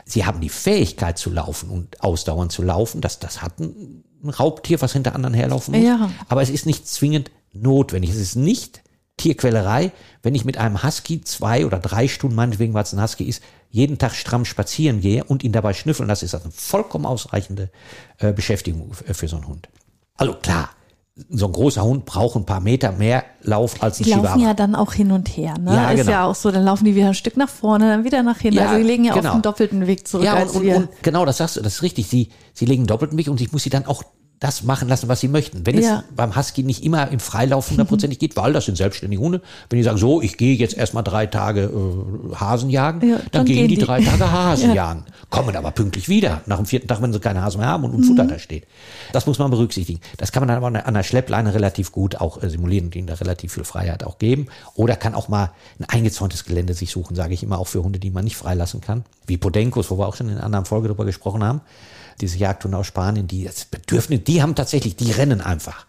Sie 0.04 0.24
haben 0.24 0.40
die 0.40 0.48
Fähigkeit 0.48 1.18
zu 1.18 1.30
laufen 1.30 1.70
und 1.70 2.02
ausdauernd 2.02 2.50
zu 2.50 2.62
laufen. 2.62 3.00
Das, 3.00 3.18
das 3.18 3.42
hat 3.42 3.60
ein 3.60 4.02
Raubtier, 4.24 4.80
was 4.80 4.94
hinter 4.94 5.14
anderen 5.14 5.34
herlaufen 5.34 5.74
muss. 5.74 5.84
Ja. 5.84 6.10
Aber 6.28 6.42
es 6.42 6.50
ist 6.50 6.66
nicht 6.66 6.88
zwingend 6.88 7.30
notwendig. 7.52 8.10
Es 8.10 8.16
ist 8.16 8.36
nicht 8.36 8.82
Tierquälerei, 9.18 9.92
wenn 10.22 10.34
ich 10.34 10.46
mit 10.46 10.56
einem 10.56 10.82
Husky 10.82 11.20
zwei 11.20 11.66
oder 11.66 11.78
drei 11.78 12.08
Stunden, 12.08 12.36
meinetwegen, 12.36 12.72
weil 12.72 12.84
es 12.84 12.94
ein 12.94 13.02
Husky 13.02 13.24
ist, 13.24 13.42
jeden 13.70 13.98
Tag 13.98 14.14
stramm 14.14 14.46
spazieren 14.46 15.02
gehe 15.02 15.24
und 15.24 15.44
ihn 15.44 15.52
dabei 15.52 15.74
schnüffeln, 15.74 16.08
das 16.08 16.22
ist 16.22 16.34
also 16.34 16.44
eine 16.44 16.52
vollkommen 16.52 17.04
ausreichende 17.04 17.70
äh, 18.18 18.32
Beschäftigung 18.32 18.94
für 18.94 19.28
so 19.28 19.36
einen 19.36 19.46
Hund. 19.46 19.68
Also 20.16 20.32
klar, 20.34 20.70
so 21.30 21.46
ein 21.46 21.52
großer 21.52 21.82
Hund 21.82 22.04
braucht 22.04 22.36
ein 22.36 22.46
paar 22.46 22.60
Meter 22.60 22.92
mehr 22.92 23.24
Lauf 23.42 23.82
als 23.82 24.00
ein 24.00 24.04
Die 24.04 24.10
laufen 24.10 24.22
Chihuahua. 24.22 24.42
ja 24.48 24.54
dann 24.54 24.74
auch 24.74 24.92
hin 24.92 25.10
und 25.10 25.28
her, 25.28 25.54
ne? 25.58 25.74
Ja, 25.74 25.90
ist 25.90 26.00
genau. 26.00 26.10
ja 26.10 26.24
auch 26.24 26.34
so, 26.34 26.50
dann 26.50 26.64
laufen 26.64 26.84
die 26.84 26.94
wieder 26.94 27.08
ein 27.08 27.14
Stück 27.14 27.36
nach 27.36 27.48
vorne, 27.48 27.88
dann 27.88 28.04
wieder 28.04 28.22
nach 28.22 28.38
hinten. 28.38 28.58
Ja, 28.58 28.68
also 28.68 28.78
die 28.78 28.84
legen 28.84 29.04
ja 29.04 29.14
genau. 29.14 29.28
auf 29.28 29.34
einen 29.34 29.42
doppelten 29.42 29.86
Weg 29.86 30.06
zurück 30.06 30.24
ja, 30.24 30.34
und, 30.34 30.38
als 30.40 30.52
und, 30.52 30.68
und 30.68 30.88
genau, 31.02 31.24
das 31.24 31.38
sagst 31.38 31.56
du, 31.56 31.60
das 31.60 31.74
ist 31.74 31.82
richtig. 31.82 32.06
Sie, 32.06 32.28
sie 32.52 32.66
legen 32.66 32.86
doppelten 32.86 33.18
Weg 33.18 33.28
und 33.28 33.40
ich 33.40 33.52
muss 33.52 33.62
sie 33.64 33.70
dann 33.70 33.86
auch 33.86 34.04
das 34.40 34.62
machen 34.62 34.88
lassen, 34.88 35.08
was 35.08 35.18
sie 35.20 35.26
möchten. 35.28 35.66
Wenn 35.66 35.80
Ja. 35.80 35.98
es 36.08 36.14
beim 36.14 36.36
Husky 36.36 36.62
nicht 36.62 36.84
immer 36.84 37.10
im 37.10 37.18
Freilauf 37.18 37.70
hundertprozentig 37.70 38.18
geht, 38.20 38.36
weil 38.36 38.52
das 38.52 38.66
sind 38.66 38.76
selbstständige 38.76 39.20
Hunde. 39.20 39.42
Wenn 39.68 39.78
die 39.78 39.82
sagen, 39.82 39.98
so, 39.98 40.22
ich 40.22 40.36
gehe 40.36 40.54
jetzt 40.54 40.76
erstmal 40.76 41.02
drei 41.02 41.26
Tage 41.26 41.62
äh, 41.64 42.34
Hasen 42.36 42.70
jagen, 42.70 43.08
Ja, 43.08 43.16
dann, 43.16 43.26
dann 43.32 43.44
gehen 43.46 43.66
die, 43.68 43.74
die. 43.76 43.82
drei 43.84 44.00
Tage 44.00 44.30
Hasen 44.32 44.68
Ja. 44.70 44.74
jagen, 44.74 45.04
kommen 45.30 45.56
aber 45.56 45.72
pünktlich 45.72 46.08
wieder. 46.08 46.42
Nach 46.46 46.56
dem 46.56 46.66
vierten 46.66 46.86
Tag, 46.86 47.02
wenn 47.02 47.12
sie 47.12 47.18
keine 47.20 47.42
Hasen 47.42 47.58
mehr 47.60 47.68
haben 47.68 47.84
und, 47.84 47.92
und 47.94 48.00
Mhm. 48.00 48.04
Futter 48.04 48.24
da 48.26 48.38
steht. 48.38 48.64
Das 49.12 49.26
muss 49.26 49.38
man 49.40 49.50
berücksichtigen. 49.50 50.00
Das 50.18 50.30
kann 50.30 50.40
man 50.42 50.48
dann 50.48 50.62
aber 50.64 50.86
an 50.86 50.94
der- 50.94 51.02
Schleppleine 51.02 51.54
relativ 51.54 51.90
gut 51.90 52.16
auch 52.20 52.42
äh, 52.42 52.48
simulieren 52.50 52.86
und 52.86 52.96
ihnen 52.96 53.06
da 53.08 53.14
relativ 53.14 53.54
viel 53.54 53.64
Freiheit 53.64 54.04
auch 54.04 54.18
geben. 54.18 54.46
Oder 54.74 54.94
kann 54.94 55.14
auch 55.14 55.28
mal 55.28 55.50
ein 55.80 55.84
eingezäuntes 55.86 56.44
Gelände 56.44 56.74
sich 56.74 56.90
suchen, 56.90 57.16
sage 57.16 57.34
ich 57.34 57.42
immer, 57.42 57.58
auch 57.58 57.66
für 57.66 57.82
Hunde, 57.82 57.98
die 57.98 58.10
man 58.10 58.24
nicht 58.24 58.36
freilassen 58.36 58.80
kann. 58.80 59.04
Wie 59.26 59.36
Podenkos, 59.36 59.90
wo 59.90 59.98
wir 59.98 60.06
auch 60.06 60.14
schon 60.16 60.28
in 60.28 60.34
einer 60.36 60.44
anderen 60.44 60.64
Folge 60.64 60.88
drüber 60.88 61.04
gesprochen 61.04 61.42
haben 61.42 61.60
diese 62.20 62.38
Jagdhunde 62.38 62.76
aus 62.78 62.86
Spanien, 62.86 63.26
die 63.26 63.44
das 63.44 63.64
Bedürfnis, 63.64 64.24
die 64.24 64.42
haben 64.42 64.54
tatsächlich, 64.54 64.96
die 64.96 65.10
rennen 65.12 65.40
einfach. 65.40 65.86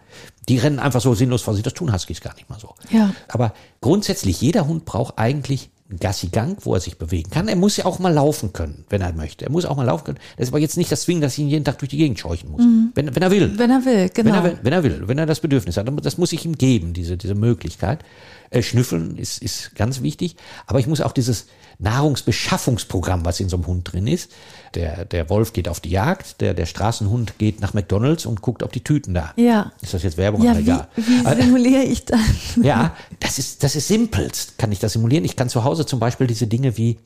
Die 0.48 0.58
rennen 0.58 0.80
einfach 0.80 1.02
so 1.02 1.14
sinnlos 1.14 1.42
vor 1.42 1.54
sich. 1.54 1.64
Das 1.64 1.74
tun 1.74 1.94
Huskies 1.94 2.22
gar 2.22 2.34
nicht 2.36 2.50
mal 2.50 2.60
so. 2.60 2.74
Ja. 2.90 3.14
Aber 3.28 3.54
grundsätzlich, 3.82 4.42
jeder 4.42 4.68
Hund 4.68 4.86
braucht 4.86 5.18
eigentlich 5.20 5.70
einen 5.90 6.00
Gassigang, 6.00 6.58
wo 6.62 6.76
er 6.76 6.80
sich 6.80 6.98
bewegen 6.98 7.32
kann. 7.32 7.48
Er 7.48 7.56
muss 7.56 7.78
ja 7.78 7.86
auch 7.86 7.98
mal 8.00 8.14
laufen 8.14 8.54
können, 8.54 8.86
wenn 8.90 9.02
er 9.02 9.12
möchte. 9.14 9.46
Er 9.46 9.52
muss 9.52 9.66
auch 9.66 9.76
mal 9.76 9.86
laufen 9.86 10.06
können. 10.06 10.20
Das 10.38 10.48
ist 10.48 10.50
aber 10.50 10.60
jetzt 10.60 10.78
nicht 10.78 10.92
das 10.92 11.02
Zwingen, 11.02 11.22
dass 11.22 11.34
ich 11.34 11.40
ihn 11.40 11.50
jeden 11.50 11.66
Tag 11.66 11.80
durch 11.80 11.90
die 11.90 11.98
Gegend 11.98 12.20
scheuchen 12.20 12.52
muss. 12.52 12.62
Wenn, 12.94 13.16
wenn 13.16 13.24
er 13.24 13.32
will. 13.32 13.58
wenn 13.58 13.72
er 13.72 13.86
will, 13.86 14.10
genau. 14.14 14.44
Wenn, 14.44 14.52
er, 14.52 14.60
wenn 14.64 14.74
er 14.74 14.84
will, 14.84 15.08
wenn 15.08 15.18
er 15.18 15.26
das 15.26 15.40
Bedürfnis 15.40 15.78
hat, 15.78 15.90
das 16.04 16.18
muss 16.18 16.32
ich 16.32 16.46
ihm 16.46 16.58
geben, 16.58 16.94
diese, 16.94 17.18
diese 17.18 17.34
Möglichkeit. 17.34 18.04
Äh, 18.52 18.62
Schnüffeln 18.62 19.18
ist, 19.18 19.42
ist 19.42 19.76
ganz 19.76 20.02
wichtig, 20.02 20.36
aber 20.68 20.80
ich 20.80 20.88
muss 20.88 21.02
auch 21.02 21.12
dieses 21.12 21.48
Nahrungsbeschaffungsprogramm, 21.80 23.26
was 23.26 23.40
in 23.40 23.50
so 23.50 23.58
einem 23.58 23.68
Hund 23.68 23.92
drin 23.92 24.06
ist. 24.08 24.32
Der, 24.76 25.06
der 25.06 25.30
Wolf 25.30 25.54
geht 25.54 25.68
auf 25.68 25.80
die 25.80 25.90
Jagd, 25.90 26.42
der, 26.42 26.54
der 26.54 26.66
Straßenhund 26.66 27.40
geht 27.40 27.62
nach 27.62 27.74
McDonalds 27.74 28.26
und 28.26 28.42
guckt, 28.42 28.62
ob 28.64 28.72
die 28.72 28.84
Tüten 28.84 29.14
da. 29.14 29.34
ja. 29.36 29.72
Ist 29.82 29.94
das 29.94 30.04
jetzt 30.04 30.18
Werbung? 30.18 30.44
Ja, 30.44 30.52
Aber 30.52 30.60
wie, 30.60 30.64
egal. 30.64 30.88
wie 30.96 31.26
Äh, 31.26 31.42
simuliere 31.44 31.84
ich 31.84 32.06
dann? 32.06 32.20
ja, 32.62 32.96
das 33.20 33.40
ist, 33.40 33.64
das 33.64 33.76
ist 33.76 33.88
simpelst, 33.88 34.58
kann 34.58 34.72
ich 34.72 34.80
das 34.80 34.94
simulieren. 34.94 35.26
Ich 35.26 35.36
kann 35.36 35.50
zu 35.50 35.64
Hause 35.64 35.86
zum 35.86 36.00
Beispiel 36.00 36.28
diese 36.28 36.48
Dinge 36.48 36.78
wie, 36.78 37.00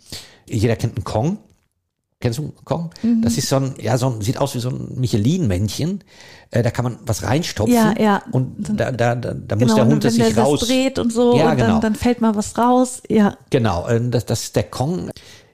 jeder 0.48 0.75
kennt 0.75 0.98
einen 0.98 1.03
Kong. 1.06 1.38
Kennst 2.24 2.39
du 2.39 2.53
Kong? 2.63 2.89
Mhm. 3.01 3.22
Das 3.22 3.38
ist 3.38 3.50
so 3.50 3.58
ein, 3.58 3.74
ja, 3.82 3.98
so 3.98 4.08
ein, 4.10 4.22
sieht 4.22 4.38
aus 4.38 4.56
wie 4.56 4.60
so 4.60 4.70
ein 4.70 4.94
Michelin-Männchen. 4.96 6.01
Äh, 6.51 6.63
da 6.63 6.72
kann 6.72 6.86
man 6.86 6.98
was 7.06 7.24
reinstopfen. 7.24 7.75
Ja, 7.75 7.94
ja. 8.00 8.24
Und 8.32 8.56
da, 8.80 8.94
da, 8.94 9.13
da, 9.15 9.34
da 9.34 9.56
Genau, 9.56 9.65
muss 9.65 9.75
der 9.75 9.84
und 9.84 9.92
Hund 9.92 10.03
das 10.06 10.13
sich 10.13 10.38
raus. 10.38 10.62
das 10.62 10.70
dreht 10.70 11.00
und 11.00 11.12
so 11.12 11.36
Ja, 11.36 11.51
und 11.51 11.58
genau. 11.58 11.68
dann, 11.74 11.82
dann 11.82 11.96
fällt 11.96 12.22
mal 12.22 12.34
was 12.34 12.58
raus. 12.58 13.03
Ja, 13.10 13.36
Genau, 13.50 13.89
das, 14.10 14.25
das 14.25 14.44
ist 14.44 14.56
der 14.56 14.63
Kong. 14.63 15.12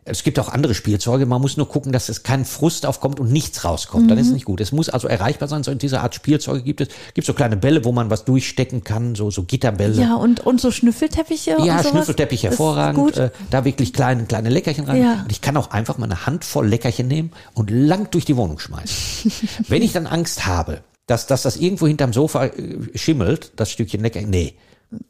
Es 0.09 0.23
gibt 0.23 0.39
auch 0.39 0.49
andere 0.49 0.73
Spielzeuge. 0.73 1.25
Man 1.25 1.41
muss 1.41 1.57
nur 1.57 1.67
gucken, 1.67 1.91
dass 1.91 2.09
es 2.09 2.23
kein 2.23 2.45
Frust 2.45 2.85
aufkommt 2.85 3.19
und 3.19 3.31
nichts 3.31 3.63
rauskommt. 3.63 4.09
Dann 4.09 4.17
ist 4.17 4.27
es 4.27 4.33
nicht 4.33 4.45
gut. 4.45 4.59
Es 4.61 4.71
muss 4.71 4.89
also 4.89 5.07
erreichbar 5.07 5.47
sein. 5.47 5.63
So 5.63 5.71
in 5.71 5.77
dieser 5.77 6.01
Art 6.01 6.15
Spielzeuge 6.15 6.61
gibt 6.63 6.81
es. 6.81 6.89
Gibt 7.13 7.27
so 7.27 7.33
kleine 7.33 7.57
Bälle, 7.57 7.85
wo 7.85 7.91
man 7.91 8.09
was 8.09 8.25
durchstecken 8.25 8.83
kann, 8.83 9.15
so, 9.15 9.31
so 9.31 9.43
Gitterbälle. 9.43 10.01
ja 10.01 10.15
und, 10.15 10.39
und 10.45 10.59
so 10.59 10.71
Schnüffelteppiche 10.71 11.57
Ja. 11.63 11.83
Schnüffelteppich 11.83 12.43
hervorragend. 12.43 13.05
Gut. 13.05 13.17
Äh, 13.17 13.29
da 13.49 13.65
wirklich 13.65 13.93
kleine, 13.93 14.25
kleine 14.25 14.49
Leckerchen 14.49 14.85
rein. 14.85 15.01
Ja. 15.01 15.13
Und 15.23 15.31
ich 15.31 15.41
kann 15.41 15.55
auch 15.57 15.71
einfach 15.71 15.97
mal 15.97 16.05
eine 16.05 16.25
Handvoll 16.25 16.67
Leckerchen 16.67 17.07
nehmen 17.07 17.31
und 17.53 17.69
lang 17.69 18.09
durch 18.11 18.25
die 18.25 18.35
Wohnung 18.35 18.59
schmeißen. 18.59 19.31
Wenn 19.67 19.81
ich 19.81 19.93
dann 19.93 20.07
Angst 20.07 20.45
habe, 20.45 20.81
dass, 21.07 21.27
dass 21.27 21.41
das 21.41 21.57
irgendwo 21.57 21.87
hinterm 21.87 22.13
Sofa 22.13 22.45
äh, 22.45 22.51
schimmelt, 22.95 23.51
das 23.55 23.71
Stückchen 23.71 24.01
Leckerchen, 24.01 24.29
nee. 24.29 24.53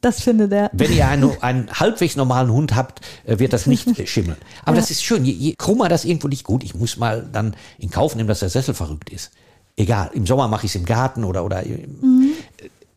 Das 0.00 0.20
findet 0.22 0.52
er. 0.52 0.70
Wenn 0.72 0.92
ihr 0.92 1.08
einen, 1.08 1.42
einen 1.42 1.70
halbwegs 1.72 2.16
normalen 2.16 2.52
Hund 2.52 2.74
habt, 2.74 3.00
äh, 3.24 3.38
wird 3.38 3.52
das 3.52 3.66
nicht 3.66 3.98
äh, 3.98 4.06
schimmeln. 4.06 4.36
Aber 4.64 4.76
das 4.76 4.90
ist 4.90 5.02
schön. 5.02 5.24
Je, 5.24 5.32
je 5.32 5.54
krummer 5.56 5.88
das 5.88 6.04
irgendwo 6.04 6.28
nicht 6.28 6.44
gut, 6.44 6.62
ich 6.64 6.74
muss 6.74 6.96
mal 6.96 7.26
dann 7.32 7.56
in 7.78 7.90
Kauf 7.90 8.14
nehmen, 8.14 8.28
dass 8.28 8.40
der 8.40 8.50
Sessel 8.50 8.74
verrückt 8.74 9.10
ist. 9.10 9.30
Egal, 9.76 10.10
im 10.12 10.26
Sommer 10.26 10.48
mache 10.48 10.66
ich 10.66 10.72
es 10.72 10.74
im 10.74 10.84
Garten 10.84 11.24
oder, 11.24 11.44
oder 11.44 11.62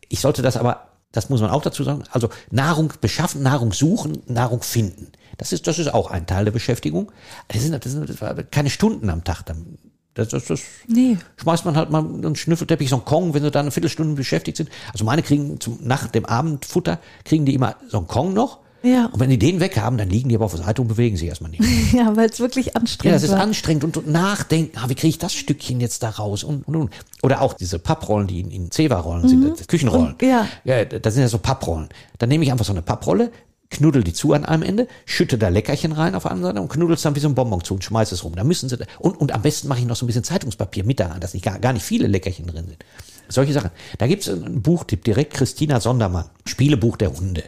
ich 0.08 0.20
sollte 0.20 0.42
das 0.42 0.58
aber, 0.58 0.88
das 1.12 1.30
muss 1.30 1.40
man 1.40 1.50
auch 1.50 1.62
dazu 1.62 1.82
sagen, 1.82 2.02
also 2.10 2.28
Nahrung 2.50 2.92
beschaffen, 3.00 3.42
Nahrung 3.42 3.72
suchen, 3.72 4.22
Nahrung 4.26 4.62
finden. 4.62 5.12
Das 5.38 5.52
ist, 5.52 5.66
das 5.66 5.78
ist 5.78 5.94
auch 5.94 6.10
ein 6.10 6.26
Teil 6.26 6.44
der 6.44 6.52
Beschäftigung. 6.52 7.10
Das 7.48 7.62
sind, 7.62 7.72
das 7.72 7.90
sind 7.90 8.52
keine 8.52 8.70
Stunden 8.70 9.08
am 9.08 9.24
Tag. 9.24 9.44
dann. 9.46 9.78
Das, 10.14 10.28
das, 10.28 10.44
das 10.46 10.60
Nee. 10.86 11.16
schmeißt 11.40 11.64
man 11.64 11.76
halt 11.76 11.90
mal 11.90 11.98
einen 12.04 12.36
Schnüffelteppich, 12.36 12.88
so 12.88 12.96
einen 12.96 13.04
Kong, 13.04 13.34
wenn 13.34 13.42
sie 13.42 13.50
da 13.50 13.60
eine 13.60 13.70
Viertelstunde 13.72 14.14
beschäftigt 14.14 14.56
sind. 14.56 14.70
Also 14.92 15.04
meine 15.04 15.22
kriegen 15.22 15.58
zum, 15.60 15.78
nach 15.82 16.06
dem 16.08 16.24
Abendfutter, 16.24 16.98
kriegen 17.24 17.44
die 17.44 17.54
immer 17.54 17.76
so 17.88 17.98
einen 17.98 18.06
Kong 18.06 18.32
noch. 18.32 18.58
Ja. 18.84 19.06
Und 19.06 19.18
wenn 19.18 19.30
die 19.30 19.38
den 19.38 19.60
weg 19.60 19.78
haben, 19.78 19.96
dann 19.96 20.10
liegen 20.10 20.28
die 20.28 20.34
aber 20.34 20.44
auf 20.44 20.54
der 20.54 20.62
Seite 20.62 20.82
und 20.82 20.88
bewegen 20.88 21.16
sich 21.16 21.26
erstmal 21.28 21.50
nicht. 21.50 21.62
Ja, 21.94 22.14
weil 22.16 22.28
es 22.28 22.38
wirklich 22.38 22.66
Ja, 22.66 22.72
anstrengend 22.74 23.16
das 23.16 23.22
ist 23.22 23.30
war. 23.32 23.40
anstrengend 23.40 23.82
und, 23.84 23.96
und 23.96 24.08
nachdenken, 24.08 24.76
ah, 24.78 24.88
wie 24.88 24.94
kriege 24.94 25.08
ich 25.08 25.18
das 25.18 25.32
Stückchen 25.32 25.80
jetzt 25.80 26.02
da 26.02 26.10
raus 26.10 26.44
und, 26.44 26.68
und, 26.68 26.76
und. 26.76 26.90
Oder 27.22 27.40
auch 27.40 27.54
diese 27.54 27.78
Papprollen, 27.78 28.26
die 28.26 28.40
in, 28.40 28.50
in 28.50 28.70
Zewa-Rollen 28.70 29.26
sind, 29.26 29.58
das 29.58 29.66
Küchenrollen. 29.68 30.12
Und- 30.12 30.22
ja. 30.22 30.46
ja, 30.64 30.84
das 30.84 31.14
sind 31.14 31.22
ja 31.22 31.28
so 31.28 31.38
Papprollen. 31.38 31.88
Dann 32.18 32.28
nehme 32.28 32.44
ich 32.44 32.52
einfach 32.52 32.66
so 32.66 32.72
eine 32.72 32.82
Papprolle, 32.82 33.32
knuddel 33.74 34.02
die 34.02 34.12
zu 34.12 34.32
an 34.32 34.44
einem 34.44 34.62
Ende, 34.62 34.88
schütte 35.04 35.38
da 35.38 35.48
Leckerchen 35.48 35.92
rein 35.92 36.14
auf 36.14 36.22
der 36.22 36.32
anderen 36.32 36.54
Seite 36.54 36.62
und 36.62 36.68
knuddel 36.70 36.94
es 36.94 37.02
dann 37.02 37.14
wie 37.14 37.20
so 37.20 37.28
ein 37.28 37.34
Bonbon 37.34 37.62
zu 37.62 37.74
und 37.74 37.84
schmeiß 37.84 38.10
es 38.12 38.24
rum. 38.24 38.34
Da 38.34 38.44
müssen 38.44 38.68
sie, 38.68 38.78
und, 38.98 39.20
und 39.20 39.32
am 39.32 39.42
besten 39.42 39.68
mache 39.68 39.80
ich 39.80 39.86
noch 39.86 39.96
so 39.96 40.04
ein 40.04 40.08
bisschen 40.08 40.24
Zeitungspapier 40.24 40.84
mit 40.84 41.00
da 41.00 41.08
rein, 41.08 41.20
dass 41.20 41.34
nicht 41.34 41.44
gar, 41.44 41.58
gar 41.58 41.72
nicht 41.72 41.84
viele 41.84 42.06
Leckerchen 42.06 42.46
drin 42.46 42.66
sind. 42.66 42.84
Solche 43.28 43.52
Sachen. 43.52 43.70
Da 43.98 44.06
gibt's 44.06 44.28
einen 44.28 44.44
einen 44.44 44.62
Buchtipp, 44.62 45.04
direkt 45.04 45.34
Christina 45.34 45.80
Sondermann, 45.80 46.26
Spielebuch 46.44 46.96
der 46.96 47.12
Hunde. 47.14 47.44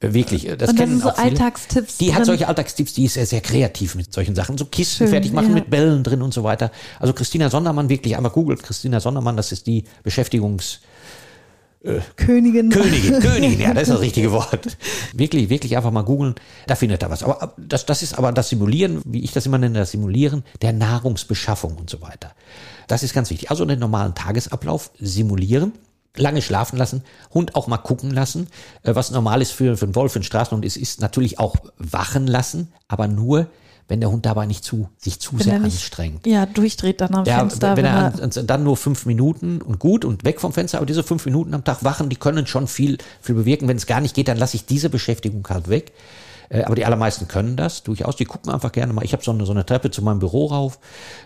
Äh, 0.00 0.12
Wirklich, 0.12 0.48
äh, 0.48 0.56
das 0.56 0.70
Und 0.70 0.76
kennen 0.76 1.00
sind 1.00 1.02
so. 1.02 1.08
Alltagstipps 1.10 1.98
Die 1.98 2.12
hat 2.12 2.18
drin. 2.20 2.26
solche 2.26 2.48
Alltagstipps, 2.48 2.92
die 2.92 3.04
ist 3.04 3.14
sehr, 3.14 3.26
sehr 3.26 3.40
kreativ 3.40 3.94
mit 3.94 4.12
solchen 4.12 4.34
Sachen. 4.34 4.58
So 4.58 4.66
Kisten 4.66 4.98
Schön, 5.04 5.08
fertig 5.08 5.32
machen 5.32 5.50
ja. 5.50 5.54
mit 5.54 5.70
Bällen 5.70 6.02
drin 6.02 6.22
und 6.22 6.34
so 6.34 6.44
weiter. 6.44 6.70
Also 7.00 7.12
Christina 7.12 7.48
Sondermann, 7.48 7.88
wirklich 7.88 8.16
einmal 8.16 8.32
googelt 8.32 8.62
Christina 8.62 9.00
Sondermann, 9.00 9.36
das 9.36 9.52
ist 9.52 9.66
die 9.66 9.84
Beschäftigungs- 10.04 10.80
Königin. 12.16 12.70
Königin, 12.70 13.20
Königin, 13.20 13.60
ja, 13.60 13.72
das 13.74 13.84
ist 13.84 13.94
das 13.94 14.00
richtige 14.02 14.32
Wort. 14.32 14.76
Wirklich, 15.14 15.48
wirklich 15.48 15.76
einfach 15.76 15.90
mal 15.90 16.02
googeln, 16.02 16.34
da 16.66 16.74
findet 16.74 17.02
er 17.02 17.10
was. 17.10 17.22
Aber 17.22 17.42
ab- 17.42 17.54
das, 17.58 17.86
das 17.86 18.02
ist 18.02 18.16
aber 18.18 18.32
das 18.32 18.48
Simulieren, 18.48 19.00
wie 19.04 19.22
ich 19.24 19.32
das 19.32 19.46
immer 19.46 19.58
nenne, 19.58 19.78
das 19.78 19.92
Simulieren 19.92 20.44
der 20.62 20.72
Nahrungsbeschaffung 20.72 21.76
und 21.76 21.88
so 21.90 22.00
weiter. 22.02 22.32
Das 22.88 23.02
ist 23.02 23.14
ganz 23.14 23.30
wichtig. 23.30 23.50
Also 23.50 23.64
den 23.64 23.78
normalen 23.78 24.14
Tagesablauf 24.14 24.90
simulieren. 24.98 25.72
Lange 26.18 26.40
schlafen 26.40 26.78
lassen, 26.78 27.02
Hund 27.34 27.54
auch 27.56 27.66
mal 27.66 27.76
gucken 27.76 28.10
lassen, 28.10 28.46
äh, 28.84 28.94
was 28.94 29.10
normal 29.10 29.42
ist 29.42 29.52
für, 29.52 29.76
für 29.76 29.84
einen 29.84 29.94
Wolf, 29.94 30.12
für 30.12 30.16
einen 30.20 30.24
Straßenhund 30.24 30.64
ist, 30.64 30.78
ist 30.78 31.02
natürlich 31.02 31.38
auch 31.38 31.56
wachen 31.76 32.26
lassen, 32.26 32.72
aber 32.88 33.06
nur, 33.06 33.48
wenn 33.88 34.00
der 34.00 34.10
Hund 34.10 34.26
dabei 34.26 34.46
nicht 34.46 34.64
zu, 34.64 34.88
sich 34.98 35.20
zu 35.20 35.32
Wenn 35.34 35.40
sehr 35.44 35.58
nicht, 35.60 35.74
anstrengt. 35.74 36.26
ja, 36.26 36.44
durchdreht 36.46 37.00
dann 37.00 37.14
am 37.14 37.24
Ja, 37.24 37.38
Fenster. 37.38 37.76
wenn 37.76 37.84
er 37.84 37.96
an, 38.14 38.20
an, 38.20 38.46
dann 38.46 38.64
nur 38.64 38.76
fünf 38.76 39.06
Minuten 39.06 39.62
und 39.62 39.78
gut 39.78 40.04
und 40.04 40.24
weg 40.24 40.40
vom 40.40 40.52
Fenster, 40.52 40.78
aber 40.78 40.86
diese 40.86 41.02
fünf 41.04 41.24
Minuten 41.24 41.54
am 41.54 41.62
Tag 41.64 41.84
wachen, 41.84 42.08
die 42.08 42.16
können 42.16 42.46
schon 42.46 42.66
viel, 42.66 42.98
viel 43.20 43.34
bewirken. 43.36 43.68
Wenn 43.68 43.76
es 43.76 43.86
gar 43.86 44.00
nicht 44.00 44.14
geht, 44.14 44.28
dann 44.28 44.38
lasse 44.38 44.56
ich 44.56 44.66
diese 44.66 44.90
Beschäftigung 44.90 45.46
halt 45.48 45.68
weg. 45.68 45.92
Äh, 46.48 46.62
Aber 46.64 46.74
die 46.76 46.84
allermeisten 46.84 47.26
können 47.28 47.56
das 47.56 47.82
durchaus. 47.82 48.14
Die 48.16 48.24
gucken 48.24 48.52
einfach 48.52 48.70
gerne 48.72 48.92
mal. 48.92 49.04
Ich 49.04 49.12
habe 49.12 49.22
so 49.24 49.32
eine, 49.32 49.44
so 49.46 49.52
eine 49.52 49.66
Treppe 49.66 49.90
zu 49.90 50.02
meinem 50.02 50.20
Büro 50.20 50.46
rauf. 50.46 50.78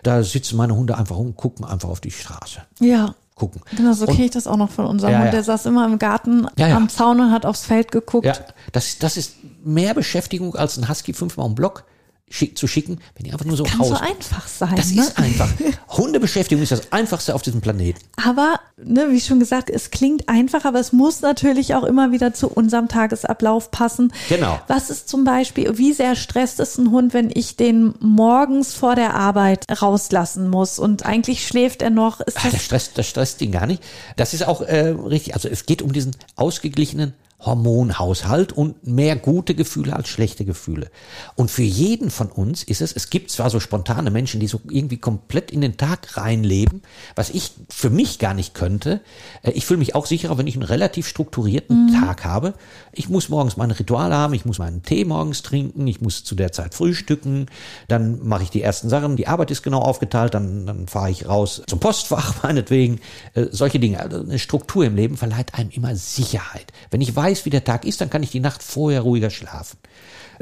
Da 0.02 0.22
sitzen 0.22 0.56
meine 0.56 0.74
Hunde 0.74 0.96
einfach 0.96 1.16
rum, 1.16 1.36
gucken 1.36 1.64
einfach 1.66 1.88
auf 1.90 2.00
die 2.00 2.10
Straße. 2.10 2.60
ja, 2.80 3.14
Gucken. 3.34 3.62
genau, 3.74 3.94
so 3.94 4.04
kenne 4.04 4.24
ich 4.26 4.32
das 4.32 4.46
auch 4.46 4.58
noch 4.58 4.70
von 4.70 4.84
unserem 4.84 5.12
Ja, 5.12 5.18
Hund. 5.20 5.26
ja. 5.26 5.30
Der 5.32 5.42
saß 5.44 5.64
immer 5.64 5.86
im 5.86 5.98
Garten 5.98 6.46
Ja, 6.58 6.68
ja. 6.68 6.76
am 6.76 6.90
Zaun 6.90 7.20
und 7.20 7.32
hat 7.32 7.46
aufs 7.46 7.64
Feld 7.64 7.90
geguckt. 7.90 8.26
Ja, 8.26 8.34
das, 8.72 8.98
das 8.98 9.16
ist 9.16 9.36
mehr 9.64 9.94
Beschäftigung 9.94 10.54
als 10.56 10.76
ein 10.76 10.90
Husky 10.90 11.14
fünfmal 11.14 11.46
um 11.46 11.54
Block 11.54 11.84
schick, 12.30 12.56
zu 12.56 12.68
schicken, 12.68 13.00
wenn 13.16 13.24
die 13.24 13.32
einfach 13.32 13.44
nur 13.44 13.56
so 13.56 13.64
Kann 13.64 13.84
so 13.84 13.92
raus. 13.92 14.00
einfach 14.00 14.46
sein. 14.46 14.76
das 14.76 14.92
ne? 14.92 15.02
ist 15.02 15.18
einfach. 15.18 15.50
Hundebeschäftigung 15.88 16.62
ist 16.62 16.70
das 16.72 16.92
einfachste 16.92 17.34
auf 17.34 17.42
diesem 17.42 17.60
Planeten. 17.60 17.98
Aber, 18.24 18.60
ne, 18.82 19.08
wie 19.10 19.20
schon 19.20 19.40
gesagt, 19.40 19.68
es 19.68 19.90
klingt 19.90 20.28
einfach, 20.28 20.64
aber 20.64 20.78
es 20.78 20.92
muss 20.92 21.20
natürlich 21.22 21.74
auch 21.74 21.82
immer 21.82 22.12
wieder 22.12 22.32
zu 22.32 22.48
unserem 22.48 22.86
Tagesablauf 22.86 23.72
passen. 23.72 24.12
Genau. 24.28 24.60
Was 24.68 24.90
ist 24.90 25.08
zum 25.08 25.24
Beispiel, 25.24 25.76
wie 25.76 25.92
sehr 25.92 26.14
stresst 26.14 26.60
es 26.60 26.78
ein 26.78 26.92
Hund, 26.92 27.12
wenn 27.14 27.30
ich 27.34 27.56
den 27.56 27.94
morgens 27.98 28.74
vor 28.74 28.94
der 28.94 29.14
Arbeit 29.14 29.66
rauslassen 29.82 30.48
muss 30.48 30.78
und 30.78 31.04
eigentlich 31.04 31.44
schläft 31.46 31.82
er 31.82 31.90
noch? 31.90 32.20
Ist 32.20 32.38
Ah, 32.38 32.42
das 32.44 32.52
das 32.52 32.62
stresst, 32.64 32.98
das 32.98 33.08
stresst 33.08 33.42
ihn 33.42 33.50
gar 33.50 33.66
nicht. 33.66 33.82
Das 34.16 34.34
ist 34.34 34.46
auch 34.46 34.60
äh, 34.60 34.90
richtig. 34.90 35.34
Also 35.34 35.48
es 35.48 35.66
geht 35.66 35.82
um 35.82 35.92
diesen 35.92 36.14
ausgeglichenen 36.36 37.12
Hormonhaushalt 37.40 38.52
und 38.52 38.86
mehr 38.86 39.16
gute 39.16 39.54
Gefühle 39.54 39.96
als 39.96 40.08
schlechte 40.08 40.44
Gefühle. 40.44 40.90
Und 41.36 41.50
für 41.50 41.62
jeden 41.62 42.10
von 42.10 42.28
uns 42.28 42.62
ist 42.62 42.80
es, 42.80 42.92
es 42.92 43.10
gibt 43.10 43.30
zwar 43.30 43.50
so 43.50 43.60
spontane 43.60 44.10
Menschen, 44.10 44.40
die 44.40 44.46
so 44.46 44.60
irgendwie 44.68 44.98
komplett 44.98 45.50
in 45.50 45.60
den 45.60 45.76
Tag 45.76 46.16
reinleben, 46.16 46.82
was 47.14 47.30
ich 47.30 47.52
für 47.68 47.90
mich 47.90 48.18
gar 48.18 48.34
nicht 48.34 48.54
könnte. 48.54 49.00
Äh, 49.42 49.52
Ich 49.52 49.64
fühle 49.66 49.78
mich 49.78 49.94
auch 49.94 50.06
sicherer, 50.06 50.36
wenn 50.38 50.46
ich 50.46 50.54
einen 50.54 50.64
relativ 50.64 51.08
strukturierten 51.08 51.92
Tag 52.00 52.24
habe. 52.24 52.54
Ich 52.92 53.08
muss 53.08 53.28
morgens 53.28 53.56
meine 53.56 53.78
Rituale 53.78 54.14
haben, 54.14 54.34
ich 54.34 54.44
muss 54.44 54.58
meinen 54.58 54.82
Tee 54.82 55.04
morgens 55.04 55.42
trinken, 55.42 55.86
ich 55.86 56.00
muss 56.00 56.24
zu 56.24 56.34
der 56.34 56.52
Zeit 56.52 56.74
frühstücken, 56.74 57.46
dann 57.88 58.26
mache 58.26 58.42
ich 58.42 58.50
die 58.50 58.62
ersten 58.62 58.88
Sachen, 58.88 59.16
die 59.16 59.28
Arbeit 59.28 59.50
ist 59.50 59.62
genau 59.62 59.80
aufgeteilt, 59.80 60.34
dann, 60.34 60.66
dann 60.66 60.88
fahre 60.88 61.10
ich 61.10 61.26
raus 61.26 61.62
zum 61.66 61.80
Postfach 61.80 62.34
meinetwegen. 62.42 63.00
Äh, 63.34 63.46
solche 63.50 63.78
Dinge. 63.78 64.00
Also 64.00 64.20
eine 64.20 64.38
Struktur 64.38 64.84
im 64.84 64.96
Leben 64.96 65.16
verleiht 65.16 65.54
einem 65.54 65.70
immer 65.70 65.96
Sicherheit. 65.96 66.72
Wenn 66.90 67.00
ich 67.00 67.14
weiß, 67.14 67.29
wie 67.44 67.50
der 67.50 67.64
Tag 67.64 67.84
ist, 67.84 68.00
dann 68.00 68.10
kann 68.10 68.22
ich 68.22 68.30
die 68.30 68.40
Nacht 68.40 68.62
vorher 68.62 69.00
ruhiger 69.02 69.30
schlafen. 69.30 69.78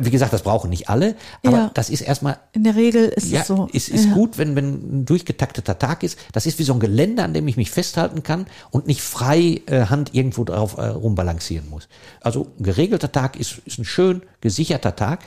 Wie 0.01 0.11
gesagt, 0.11 0.33
das 0.33 0.43
brauchen 0.43 0.71
nicht 0.71 0.89
alle, 0.89 1.17
aber 1.45 1.57
Ja. 1.57 1.71
das 1.75 1.91
ist 1.91 2.03
erstmal 2.03 2.39
in 2.53 2.63
der 2.63 2.77
Regel 2.77 3.07
ist 3.07 3.31
ja, 3.33 3.41
es 3.41 3.49
so. 3.49 3.69
es 3.73 3.89
ist 3.89 4.05
ja. 4.07 4.13
gut, 4.15 4.39
wenn, 4.39 4.55
wenn 4.55 5.01
ein 5.01 5.05
durchgetakteter 5.07 5.77
Tag 5.77 6.05
ist. 6.05 6.17
Das 6.33 6.47
ist 6.47 6.61
wie 6.61 6.63
so 6.63 6.73
ein 6.73 6.79
Gelände, 6.79 7.25
an 7.25 7.35
dem 7.35 7.49
ich 7.49 7.57
mich 7.57 7.73
festhalten 7.73 8.23
kann 8.23 8.47
und 8.71 8.87
nicht 8.87 9.01
frei 9.01 9.61
äh, 9.67 9.87
Hand 9.87 10.15
irgendwo 10.15 10.45
drauf 10.45 10.77
äh, 10.79 10.83
rumbalancieren 10.87 11.69
muss. 11.69 11.89
Also 12.21 12.47
ein 12.61 12.63
geregelter 12.63 13.11
Tag 13.11 13.35
ist, 13.41 13.59
ist 13.65 13.79
ein 13.81 13.85
schön 13.85 14.23
gesicherter 14.41 14.95
Tag 14.95 15.19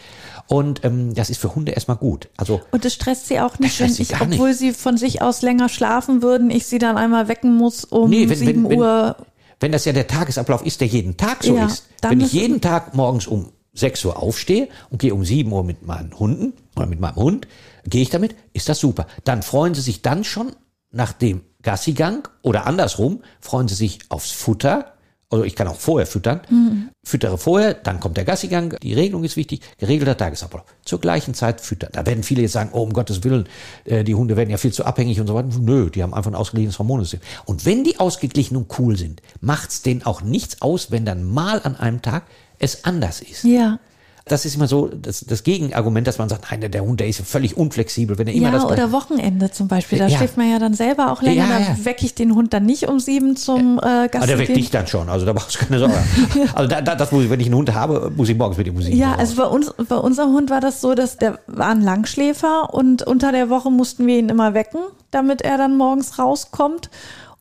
und 0.48 0.86
ähm, 0.86 1.14
das 1.16 1.30
ist 1.30 1.42
für 1.42 1.54
Hunde 1.54 1.74
erstmal 1.74 1.98
gut. 1.98 2.30
Also 2.38 2.62
Und 2.72 2.86
es 2.86 2.94
stresst 2.94 3.28
sie 3.28 3.42
auch 3.42 3.60
nicht, 3.60 3.78
Das 3.78 3.90
wenn 3.98 4.02
ich, 4.02 4.08
gar 4.08 4.26
nicht. 4.26 4.40
obwohl 4.40 4.54
sie 4.54 4.72
von 4.72 4.96
sich 4.96 5.22
aus 5.22 5.42
länger 5.42 5.68
schlafen 5.68 6.22
würden, 6.22 6.50
ich 6.50 6.66
sie 6.66 6.78
dann 6.80 6.96
einmal 6.98 7.28
wecken 7.28 7.58
muss 7.58 7.84
um 7.84 8.10
Nee, 8.10 8.30
wenn- 8.30 8.38
7 8.38 8.64
wenn- 8.64 8.70
wenn- 8.70 8.80
Uhr. 8.80 9.18
Wenn 9.62 9.72
das 9.72 9.86
ja 9.86 9.94
der 9.94 10.08
Tagesablauf 10.08 10.66
ist, 10.66 10.82
der 10.82 10.88
jeden 10.88 11.16
Tag 11.16 11.44
so 11.44 11.56
Ja, 11.56 11.68
ist. 11.68 11.88
Wenn 12.02 12.20
ich 12.20 12.34
jeden 12.34 12.60
Tag 12.60 12.94
morgens 12.94 13.28
um 13.28 13.54
6 13.74 14.04
Uhr 14.06 14.22
aufstehe 14.22 14.68
und 14.90 15.00
gehe 15.00 15.14
um 15.14 15.24
7 15.24 15.50
Uhr 15.52 15.64
mit 15.64 15.86
meinen 15.86 16.18
Hunden 16.20 16.54
oder 16.76 16.88
mit 16.88 17.00
meinem 17.00 17.16
Hund, 17.16 17.48
gehe 17.86 18.02
ich 18.02 18.10
damit, 18.10 18.36
ist 18.52 18.68
das 18.68 18.80
super. 18.80 19.08
Dann 19.24 19.44
freuen 19.44 19.74
sie 19.74 19.82
sich 19.82 20.02
dann 20.02 20.24
schon 20.24 20.54
nach 20.92 21.14
dem 21.14 21.42
Gassigang 21.62 22.28
oder 22.42 22.66
andersrum, 22.66 23.22
freuen 23.40 23.68
sie 23.68 23.76
sich 23.76 24.00
aufs 24.10 24.32
Futter. 24.32 24.94
Also 25.30 25.46
ich 25.46 25.56
kann 25.56 25.68
auch 25.68 25.78
vorher 25.78 26.08
füttern. 26.08 26.91
Füttere 27.04 27.40
vorher, 27.40 27.74
dann 27.74 28.00
kommt 28.00 28.18
der 28.18 28.26
Gassigang. 28.26 28.76
Die 28.84 28.94
Regelung 28.94 29.24
ist 29.24 29.36
wichtig. 29.36 29.62
Geregelter 29.80 30.16
Tagesablauf. 30.16 30.66
Zur 30.86 31.02
gleichen 31.02 31.34
Zeit 31.34 31.60
füttern. 31.60 31.90
Da 31.94 32.06
werden 32.06 32.22
viele 32.22 32.44
jetzt 32.44 32.52
sagen, 32.52 32.70
oh, 32.74 32.84
um 32.84 32.94
Gottes 32.94 33.24
Willen, 33.24 33.50
äh, 33.86 34.04
die 34.04 34.14
Hunde 34.14 34.38
werden 34.38 34.52
ja 34.52 34.58
viel 34.58 34.72
zu 34.72 34.86
abhängig 34.86 35.20
und 35.20 35.26
so 35.26 35.34
weiter. 35.34 35.50
Nö, 35.60 35.90
die 35.90 36.04
haben 36.04 36.14
einfach 36.14 36.30
ein 36.30 36.36
ausgeglichenes 36.36 36.78
Hormonsystem. 36.78 37.20
Und 37.46 37.66
wenn 37.66 37.84
die 37.84 38.00
ausgeglichen 38.00 38.56
und 38.56 38.78
cool 38.78 38.98
sind, 38.98 39.24
macht's 39.40 39.82
denen 39.82 40.04
auch 40.04 40.22
nichts 40.22 40.62
aus, 40.62 40.92
wenn 40.92 41.04
dann 41.04 41.24
mal 41.24 41.60
an 41.64 41.76
einem 41.76 42.04
Tag 42.04 42.26
es 42.60 42.86
anders 42.86 43.22
ist. 43.22 43.46
Ja. 43.46 43.80
Das 44.26 44.46
ist 44.46 44.56
immer 44.56 44.68
so 44.68 44.88
das, 44.88 45.22
das 45.22 45.44
Gegenargument, 45.44 46.06
dass 46.06 46.20
man 46.20 46.30
sagt, 46.30 46.46
nein, 46.52 46.62
der- 46.62 46.70
der 46.70 46.84
Hund, 46.84 47.00
der 47.00 47.08
ist 47.08 47.18
ja 47.20 47.26
völlig 47.26 47.58
unflexibel, 47.58 48.18
wenn 48.20 48.28
er 48.28 48.34
immer 48.34 48.48
ja, 48.50 48.54
das 48.54 48.66
oder 48.66 48.92
Wochenende 48.92 49.50
zum 49.52 49.68
Beispiel. 49.68 49.98
Da 49.98 50.08
Ja. 50.08 50.18
schläft 50.18 50.38
man 50.38 50.50
ja 50.50 50.60
dann 50.60 50.74
selber 50.76 51.12
auch 51.12 51.22
länger. 51.22 51.48
Ja, 51.50 51.60
da 51.60 51.60
ja. 51.60 51.86
wecke 51.86 52.06
ich 52.06 52.14
den 52.14 52.36
Hund 52.36 52.54
dann 52.54 52.66
nicht 52.66 52.88
um 52.88 53.00
sieben 53.00 53.36
zum 53.36 53.80
äh, 53.80 53.82
Ah, 54.14 54.26
der 54.28 54.38
weckt 54.38 54.56
dich 54.56 54.70
dann 54.70 54.86
schon, 54.88 55.10
also 55.10 55.26
da 55.26 55.34
brauchst 55.34 55.56
du 55.56 55.66
keine 55.66 55.80
Sorge. 55.80 55.96
Also 56.54 56.68
da, 56.70 56.82
da, 56.82 56.96
das 56.96 57.12
muss 57.12 57.24
ich, 57.24 57.30
wenn 57.30 57.40
ich 57.40 57.48
einen 57.48 57.56
Hund 57.56 57.74
habe, 57.74 58.12
muss 58.16 58.30
ich 58.30 58.38
morgens 58.38 58.58
mit 58.58 58.68
ihm 58.68 58.76
Musik 58.76 58.94
Ja, 58.94 59.16
also 59.16 59.36
bei 59.36 59.46
uns, 59.46 59.74
bei 59.90 59.96
unserem 59.98 60.34
Hund 60.34 60.50
war 60.52 60.62
das 60.62 60.82
so, 60.82 60.94
dass 60.94 61.18
der 61.18 61.40
war 61.48 61.70
ein 61.70 61.82
Langschläfer 61.82 62.74
und 62.74 63.02
unter 63.04 63.32
der 63.32 63.50
Woche 63.50 63.72
mussten 63.72 64.06
wir 64.06 64.20
ihn 64.20 64.30
immer 64.30 64.54
wecken, 64.54 64.80
damit 65.10 65.42
er 65.42 65.58
dann 65.58 65.78
morgens 65.78 66.20
rauskommt. 66.20 66.90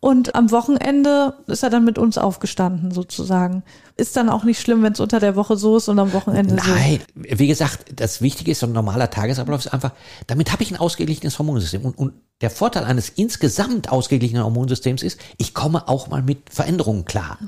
Und 0.03 0.35
am 0.35 0.51
Wochenende 0.51 1.35
ist 1.47 1.63
er 1.63 1.69
dann 1.69 1.85
mit 1.85 1.99
uns 1.99 2.17
aufgestanden, 2.17 2.91
sozusagen. 2.91 3.63
Ist 3.99 4.17
dann 4.17 4.31
auch 4.31 4.45
nicht 4.45 4.59
schlimm, 4.59 4.83
wenn 4.83 4.95
es 4.95 5.01
unter 5.01 5.21
der 5.21 5.37
Woche 5.37 5.59
so 5.59 5.77
ist 5.77 5.89
und 5.89 5.99
am 5.99 6.15
Wochenende 6.15 6.57
so. 6.59 6.71
Nein, 6.71 7.01
wie 7.15 7.47
gesagt, 7.47 7.85
das 7.97 8.23
Wichtige 8.23 8.51
ist, 8.53 8.61
so 8.61 8.67
ein 8.67 8.73
normaler 8.73 9.11
Tagesablauf 9.11 9.67
ist 9.67 9.75
einfach, 9.75 9.93
damit 10.27 10.53
habe 10.53 10.63
ich 10.63 10.71
ein 10.71 10.79
ausgeglichenes 10.79 11.39
Hormonsystem. 11.39 11.83
Und, 11.83 11.99
und 11.99 12.15
der 12.41 12.49
Vorteil 12.49 12.85
eines 12.85 13.11
insgesamt 13.11 13.93
ausgeglichenen 13.93 14.43
Hormonsystems 14.43 15.03
ist, 15.03 15.21
ich 15.37 15.53
komme 15.53 15.87
auch 15.87 16.09
mal 16.09 16.23
mit 16.23 16.49
Veränderungen 16.51 17.05
klar. 17.05 17.39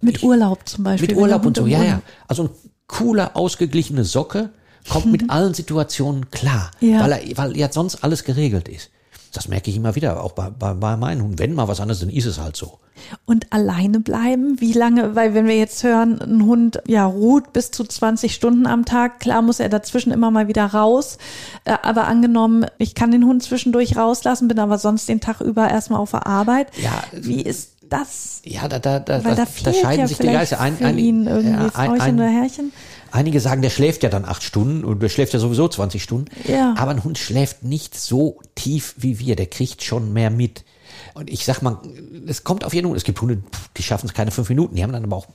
Mit 0.00 0.22
Urlaub 0.22 0.68
zum 0.68 0.84
Beispiel. 0.84 1.08
Mit 1.08 1.16
Urlaub 1.16 1.44
und 1.44 1.56
so, 1.56 1.66
ja, 1.66 1.82
ja. 1.82 2.02
Also 2.28 2.44
ein 2.44 2.50
cooler, 2.86 3.36
ausgeglichene 3.36 4.04
Socke 4.04 4.50
kommt 4.88 5.06
mit 5.10 5.28
allen 5.28 5.54
Situationen 5.54 6.30
klar, 6.30 6.70
Ja. 6.78 7.00
weil, 7.00 7.12
er, 7.12 7.36
weil 7.36 7.56
ja 7.56 7.72
sonst 7.72 8.04
alles 8.04 8.22
geregelt 8.22 8.68
ist. 8.68 8.90
Das 9.32 9.48
merke 9.48 9.70
ich 9.70 9.76
immer 9.76 9.94
wieder, 9.94 10.22
auch 10.22 10.32
bei, 10.32 10.50
bei, 10.50 10.74
bei 10.74 10.96
meinen 10.96 11.22
Hunden. 11.22 11.38
Wenn 11.38 11.54
mal 11.54 11.68
was 11.68 11.80
anderes, 11.80 12.00
dann 12.00 12.10
ist 12.10 12.26
es 12.26 12.40
halt 12.40 12.56
so. 12.56 12.78
Und 13.26 13.52
alleine 13.52 14.00
bleiben, 14.00 14.60
wie 14.60 14.72
lange, 14.72 15.14
weil 15.14 15.34
wenn 15.34 15.46
wir 15.46 15.56
jetzt 15.56 15.84
hören, 15.84 16.20
ein 16.20 16.44
Hund 16.44 16.80
ja 16.86 17.04
ruht 17.04 17.52
bis 17.52 17.70
zu 17.70 17.84
20 17.84 18.34
Stunden 18.34 18.66
am 18.66 18.84
Tag, 18.84 19.20
klar 19.20 19.42
muss 19.42 19.60
er 19.60 19.68
dazwischen 19.68 20.12
immer 20.12 20.30
mal 20.30 20.48
wieder 20.48 20.66
raus, 20.66 21.18
Äh, 21.64 21.76
aber 21.82 22.06
angenommen, 22.06 22.66
ich 22.78 22.94
kann 22.94 23.10
den 23.10 23.24
Hund 23.24 23.42
zwischendurch 23.42 23.96
rauslassen, 23.96 24.48
bin 24.48 24.58
aber 24.58 24.78
sonst 24.78 25.08
den 25.08 25.20
Tag 25.20 25.40
über 25.40 25.68
erstmal 25.68 26.00
auf 26.00 26.12
der 26.12 26.26
Arbeit. 26.26 26.68
Ja. 26.80 27.02
Wie 27.12 27.42
ist 27.42 27.72
das? 27.90 28.40
Ja, 28.44 28.68
da, 28.68 28.78
da, 28.78 29.00
da, 29.00 29.18
da 29.18 29.34
da, 29.34 29.46
scheiden 29.72 30.00
ja 30.00 30.08
sich 30.08 30.18
die 30.18 30.26
Geister. 30.26 30.60
Ein, 30.60 30.76
für 30.76 30.86
ein, 30.86 30.98
ihn 30.98 31.26
irgendwie 31.26 31.50
ja, 31.50 31.64
ein, 31.64 31.70
Frauchen 31.70 32.00
ein, 32.00 32.14
oder 32.16 32.28
Herrchen. 32.28 32.72
Einige 33.16 33.40
sagen, 33.40 33.62
der 33.62 33.70
schläft 33.70 34.02
ja 34.02 34.10
dann 34.10 34.26
acht 34.26 34.42
Stunden 34.42 34.84
und 34.84 35.02
der 35.02 35.08
schläft 35.08 35.32
ja 35.32 35.38
sowieso 35.38 35.66
20 35.66 36.02
Stunden. 36.02 36.26
Ja. 36.46 36.74
Aber 36.76 36.90
ein 36.90 37.02
Hund 37.02 37.16
schläft 37.16 37.64
nicht 37.64 37.98
so 37.98 38.40
tief 38.54 38.94
wie 38.98 39.18
wir. 39.18 39.36
Der 39.36 39.46
kriegt 39.46 39.82
schon 39.82 40.12
mehr 40.12 40.28
mit. 40.28 40.66
Und 41.14 41.30
ich 41.30 41.46
sag 41.46 41.62
mal, 41.62 41.78
es 42.26 42.44
kommt 42.44 42.62
auf 42.62 42.74
jeden 42.74 42.88
Hund. 42.88 42.96
Es 42.98 43.04
gibt 43.04 43.18
Hunde, 43.22 43.42
die 43.78 43.82
schaffen 43.82 44.04
es 44.04 44.12
keine 44.12 44.32
fünf 44.32 44.50
Minuten. 44.50 44.76
Die 44.76 44.82
haben 44.82 44.92
dann 44.92 45.04
aber 45.04 45.16
auch 45.16 45.28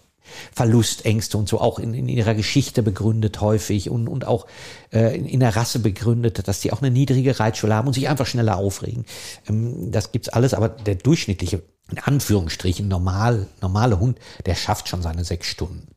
Verlustängste 0.54 1.39
und 1.39 1.50
so 1.50 1.60
auch 1.60 1.80
in, 1.80 1.96
in 1.96 2.08
ihrer 2.08 2.36
Geschichte 2.36 2.84
begründet 2.84 3.41
häufig 3.41 3.89
und, 3.89 4.08
und 4.08 4.28
auch 4.28 4.46
äh, 4.94 5.17
in, 5.17 5.26
in 5.26 5.39
der 5.39 5.56
Rasse 5.56 5.80
begründet, 5.80 6.48
dass 6.48 6.60
die 6.60 6.72
auch 6.72 6.84
eine 6.84 6.91
niedrige 6.91 7.39
Reitschule 7.39 7.74
haben 7.74 7.88
und 7.88 7.94
sich 7.94 8.10
einfach 8.10 8.28
schneller 8.28 8.58
aufregen. 8.58 9.06
Ähm, 9.50 9.91
das 9.91 10.12
gibt's 10.12 10.30
alles, 10.30 10.54
aber 10.54 10.70
der 10.70 10.94
durchschnittliche, 10.94 11.63
in 11.89 11.98
Anführungsstrichen, 11.98 12.88
normal, 12.88 13.48
normale 13.60 14.00
Hund, 14.00 14.20
der 14.46 14.54
schafft 14.54 14.88
schon 14.88 15.02
seine 15.02 15.26
sechs 15.26 15.48
Stunden. 15.48 15.88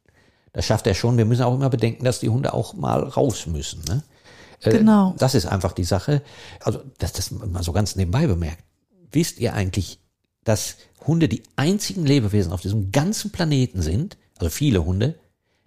Das 0.54 0.64
schafft 0.64 0.86
er 0.86 0.94
schon. 0.94 1.18
Wir 1.18 1.26
müssen 1.26 1.42
auch 1.42 1.54
immer 1.54 1.68
bedenken, 1.68 2.04
dass 2.04 2.20
die 2.20 2.30
Hunde 2.30 2.54
auch 2.54 2.72
mal 2.74 3.02
raus 3.02 3.46
müssen. 3.46 3.82
Ne? 3.86 4.02
Äh, 4.62 4.70
Genau. 4.70 5.14
Das 5.18 5.34
ist 5.34 5.44
einfach 5.44 5.72
die 5.72 5.84
Sache. 5.84 6.22
Also, 6.60 6.80
dass 6.98 7.12
das 7.12 7.30
mal 7.32 7.62
so 7.62 7.72
ganz 7.72 7.96
nebenbei 7.96 8.26
bemerkt. 8.26 8.62
Wisst 9.12 9.38
ihr 9.40 9.52
eigentlich, 9.52 9.98
dass 10.44 10.76
Hunde 11.06 11.28
die 11.28 11.42
einzigen 11.56 12.06
Lebewesen 12.06 12.52
auf 12.52 12.62
diesem 12.62 12.92
ganzen 12.92 13.30
Planeten 13.30 13.82
sind, 13.82 14.16
also 14.38 14.48
viele 14.48 14.84
Hunde, 14.84 15.16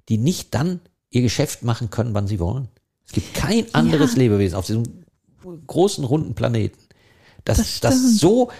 die 0.09 0.17
nicht 0.17 0.55
dann 0.55 0.79
ihr 1.11 1.21
Geschäft 1.21 1.63
machen 1.63 1.89
können, 1.89 2.13
wann 2.13 2.27
sie 2.27 2.39
wollen? 2.39 2.69
Es 3.05 3.11
gibt 3.11 3.33
kein 3.33 3.73
anderes 3.73 4.13
Ja. 4.13 4.19
Lebewesen 4.19 4.55
auf 4.57 4.65
diesem 4.65 4.83
großen, 5.67 6.03
runden 6.03 6.33
Planeten, 6.33 6.77
das, 7.45 7.57
Das 7.57 7.79
das, 7.79 8.17
so, 8.17 8.51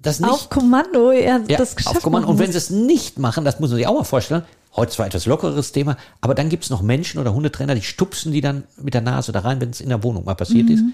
das 0.00 0.20
nicht 0.20 0.30
Auf 0.30 0.48
Kommando 0.50 1.12
ja, 1.12 1.38
das 1.40 1.74
Geschäft 1.76 1.96
auf 1.96 2.02
Kommando. 2.02 2.28
Und 2.28 2.38
wenn 2.38 2.52
sie 2.52 2.58
es 2.58 2.70
nicht 2.70 3.18
machen, 3.18 3.44
das 3.44 3.58
muss 3.60 3.70
man 3.70 3.78
sich 3.78 3.86
auch 3.86 3.94
mal 3.94 4.04
vorstellen, 4.04 4.44
heute 4.74 4.92
zwar 4.92 5.06
etwas 5.06 5.26
lockeres 5.26 5.72
Thema, 5.72 5.96
aber 6.20 6.34
dann 6.34 6.48
gibt 6.48 6.64
es 6.64 6.70
noch 6.70 6.80
Menschen 6.82 7.20
oder 7.20 7.34
Hundetrainer, 7.34 7.74
die 7.74 7.82
stupsen 7.82 8.32
die 8.32 8.40
dann 8.40 8.64
mit 8.80 8.94
der 8.94 9.00
Nase 9.02 9.30
da 9.32 9.40
rein, 9.40 9.60
wenn 9.60 9.70
es 9.70 9.80
in 9.80 9.88
der 9.90 10.02
Wohnung 10.02 10.24
mal 10.24 10.34
passiert 10.34 10.66
Mhm. 10.68 10.74
ist. 10.74 10.84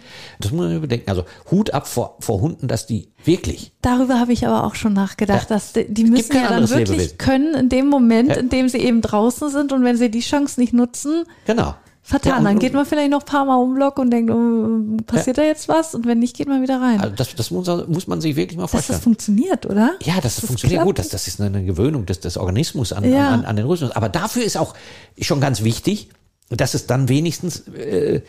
Das 0.40 0.50
muss 0.52 0.66
man 0.66 0.80
bedenken. 0.80 1.08
Also 1.10 1.24
Hut 1.50 1.72
ab 1.72 1.86
vor, 1.86 2.16
vor 2.20 2.40
Hunden, 2.40 2.66
dass 2.68 2.86
die 2.86 3.08
wirklich, 3.24 3.72
Darüber 3.82 4.18
habe 4.18 4.32
ich 4.32 4.46
aber 4.46 4.64
auch 4.64 4.74
schon 4.74 4.92
nachgedacht, 4.94 5.48
Ja. 5.50 5.56
dass 5.56 5.72
die, 5.72 5.92
die 5.92 6.04
müssen 6.04 6.34
ja 6.34 6.48
dann 6.48 6.68
wirklich 6.68 6.88
Lebewesen. 6.88 7.18
können 7.18 7.54
in 7.54 7.68
dem 7.68 7.86
Moment, 7.88 8.30
Ja. 8.30 8.34
in 8.36 8.48
dem 8.48 8.68
sie 8.68 8.78
eben 8.78 9.00
draußen 9.00 9.50
sind 9.50 9.72
und 9.72 9.84
wenn 9.84 9.96
sie 9.96 10.10
die 10.10 10.20
Chance 10.20 10.60
nicht 10.60 10.72
nutzen, 10.72 11.24
genau. 11.46 11.74
Vertan. 12.08 12.30
Ja, 12.32 12.38
und- 12.38 12.44
dann 12.44 12.58
geht 12.58 12.72
man 12.72 12.86
vielleicht 12.86 13.10
noch 13.10 13.20
ein 13.20 13.26
paar 13.26 13.44
Mal 13.44 13.56
um 13.56 13.70
den 13.70 13.74
Block 13.76 13.98
und 13.98 14.10
denkt, 14.10 14.30
oh, 14.32 14.96
passiert 15.06 15.38
da 15.38 15.42
jetzt 15.42 15.68
was? 15.68 15.94
Und 15.94 16.06
wenn 16.06 16.18
nicht, 16.18 16.36
geht 16.36 16.48
man 16.48 16.62
wieder 16.62 16.80
rein. 16.80 17.00
Also 17.00 17.14
das, 17.14 17.34
das 17.34 17.50
muss, 17.50 17.66
muss 17.88 18.06
man 18.06 18.20
sich 18.20 18.34
wirklich 18.36 18.56
mal 18.56 18.64
Dass 18.64 18.70
vorstellen. 18.72 18.96
das 18.98 19.04
funktioniert, 19.04 19.66
oder? 19.66 19.92
Ja, 20.02 20.14
das, 20.20 20.36
Das 20.36 20.46
funktioniert 20.46 20.78
klappt. 20.78 20.86
gut. 20.86 20.98
Das, 20.98 21.08
das 21.10 21.28
ist 21.28 21.40
eine 21.40 21.64
Gewöhnung 21.64 22.06
des, 22.06 22.20
des 22.20 22.36
Organismus 22.36 22.92
an, 22.92 23.04
Ja. 23.10 23.28
an, 23.28 23.44
an 23.44 23.56
den 23.56 23.66
Rhythmus. 23.66 23.90
Aber 23.92 24.08
dafür 24.08 24.42
ist 24.44 24.56
auch 24.56 24.74
schon 25.20 25.40
ganz 25.40 25.62
wichtig, 25.62 26.08
dass 26.50 26.74
es 26.74 26.86
dann 26.86 27.08
wenigstens 27.08 27.68
äh, 27.68 28.22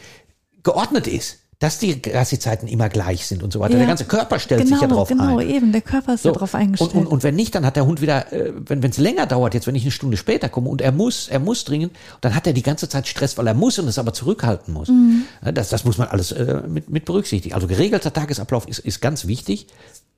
geordnet 0.64 1.08
ist. 1.08 1.38
Dass 1.62 1.78
die 1.78 2.02
Gassi-Zeiten 2.02 2.68
immer 2.70 2.88
gleich 2.88 3.28
sind 3.28 3.44
und 3.44 3.52
so 3.52 3.60
weiter. 3.60 3.74
Ja. 3.74 3.80
Der 3.80 3.88
ganze 3.88 4.06
Körper 4.06 4.40
stellt 4.40 4.62
genau, 4.64 4.76
sich 4.78 4.82
ja 4.82 4.88
drauf 4.88 5.10
Genau, 5.10 5.40
ein. 5.40 5.50
eben. 5.50 5.72
Der 5.74 5.82
Körper 5.82 6.14
ist 6.14 6.24
ja 6.24 6.32
So. 6.34 6.40
drauf 6.40 6.56
eingestellt. 6.56 6.94
Und, 6.94 7.02
und, 7.02 7.08
und 7.08 7.24
wenn 7.24 7.36
nicht, 7.36 7.54
dann 7.54 7.66
hat 7.66 7.76
der 7.76 7.86
Hund 7.86 8.00
wieder, 8.00 8.32
äh, 8.32 8.54
wenn 8.56 8.82
es 8.82 8.98
länger 8.98 9.26
dauert, 9.26 9.54
jetzt 9.54 9.68
wenn 9.68 9.76
ich 9.76 9.82
eine 9.84 9.92
Stunde 9.92 10.16
später 10.16 10.48
komme 10.48 10.70
und 10.70 10.80
er 10.82 10.94
muss, 10.94 11.28
er 11.28 11.40
muss 11.40 11.66
dringend, 11.66 11.94
dann 12.22 12.34
hat 12.34 12.48
er 12.48 12.54
die 12.54 12.64
ganze 12.64 12.88
Zeit 12.88 13.10
Stress, 13.10 13.38
weil 13.38 13.46
er 13.46 13.54
muss 13.56 13.78
und 13.78 13.90
es 13.90 14.00
aber 14.00 14.14
zurückhalten 14.14 14.74
muss. 14.74 14.88
Mhm. 14.88 15.24
Ja, 15.44 15.52
Das, 15.52 15.68
das 15.68 15.84
muss 15.84 15.98
man 15.98 16.08
alles 16.08 16.32
äh, 16.32 16.62
mit, 16.66 16.90
mit 16.90 17.04
berücksichtigen. 17.04 17.54
Also 17.54 17.68
geregelter 17.68 18.14
Tagesablauf 18.14 18.66
ist, 18.66 18.80
ist 18.80 19.02
ganz 19.02 19.28
wichtig. 19.28 19.68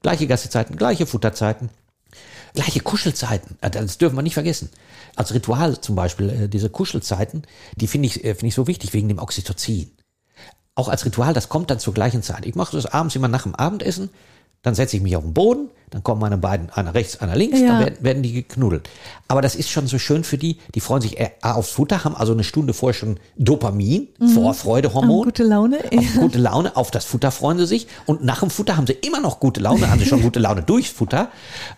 Gleiche 0.04 0.28
Gassezeiten, 0.28 0.76
gleiche 0.78 1.08
Futterzeiten, 1.08 1.70
gleiche 2.54 2.82
Kuschelzeiten. 2.82 3.58
Das 3.62 3.98
dürfen 3.98 4.16
wir 4.16 4.22
nicht 4.22 4.36
vergessen. 4.36 4.70
Als 5.16 5.34
Ritual 5.34 5.82
zum 5.82 5.96
Beispiel, 5.96 6.30
äh, 6.30 6.48
diese 6.50 6.70
Kuschelzeiten, 6.70 7.44
die 7.76 7.88
finde 7.88 8.06
ich, 8.08 8.24
äh, 8.24 8.36
finde 8.36 8.48
ich 8.50 8.54
so 8.56 8.68
wichtig 8.68 8.94
wegen 8.94 9.08
dem 9.08 9.18
Oxytocin 9.18 9.90
auch 10.76 10.88
als 10.88 11.06
Ritual, 11.06 11.34
das 11.34 11.50
kommt 11.50 11.70
dann 11.70 11.80
zur 11.80 11.94
gleichen 11.94 12.24
Zeit. 12.24 12.46
Ich 12.46 12.56
mache 12.56 12.76
das 12.76 12.86
abends 12.86 13.16
immer 13.16 13.28
nach 13.28 13.44
dem 13.44 13.56
Abendessen, 13.56 14.10
dann 14.64 14.76
setze 14.76 14.96
ich 14.98 15.04
mich 15.04 15.16
auf 15.16 15.24
den 15.24 15.34
Boden, 15.34 15.70
dann 15.90 16.04
kommen 16.04 16.22
meine 16.22 16.38
beiden, 16.38 16.70
einer 16.70 16.94
rechts, 16.94 17.18
einer 17.18 17.36
links, 17.36 17.60
Ja. 17.60 17.68
dann 17.68 17.80
werden, 17.82 17.98
werden 18.00 18.24
die 18.24 18.32
geknuddelt. 18.32 18.90
Aber 19.28 19.42
das 19.42 19.56
ist 19.56 19.70
schon 19.70 19.88
so 19.88 19.98
schön 20.00 20.24
für 20.24 20.38
die, 20.38 20.58
die 20.74 20.80
freuen 20.80 21.02
sich 21.02 21.18
eher 21.20 21.32
aufs 21.42 21.72
Futter, 21.72 22.06
haben 22.06 22.16
also 22.16 22.32
eine 22.32 22.46
Stunde 22.46 22.74
vorher 22.74 22.94
schon 22.98 23.20
Dopamin, 23.38 24.08
Vorfreudehormon. 24.34 25.20
Haben 25.20 25.26
gute 25.26 25.44
Laune. 25.44 25.80
Auf 25.96 26.14
gute 26.16 26.38
Laune, 26.38 26.78
auf 26.78 26.92
das 26.92 27.04
Futter 27.06 27.32
freuen 27.32 27.58
sie 27.58 27.68
sich. 27.68 27.88
Und 28.06 28.24
nach 28.24 28.40
dem 28.40 28.50
Futter 28.50 28.78
haben 28.78 28.88
sie 28.88 28.94
immer 28.94 29.20
noch 29.20 29.40
gute 29.42 29.60
Laune, 29.60 29.90
haben 29.90 30.00
sie 30.00 30.06
schon 30.06 30.22
gute 30.22 30.40
Laune 30.40 30.64
durchs 30.64 30.92
Futter. 30.92 31.30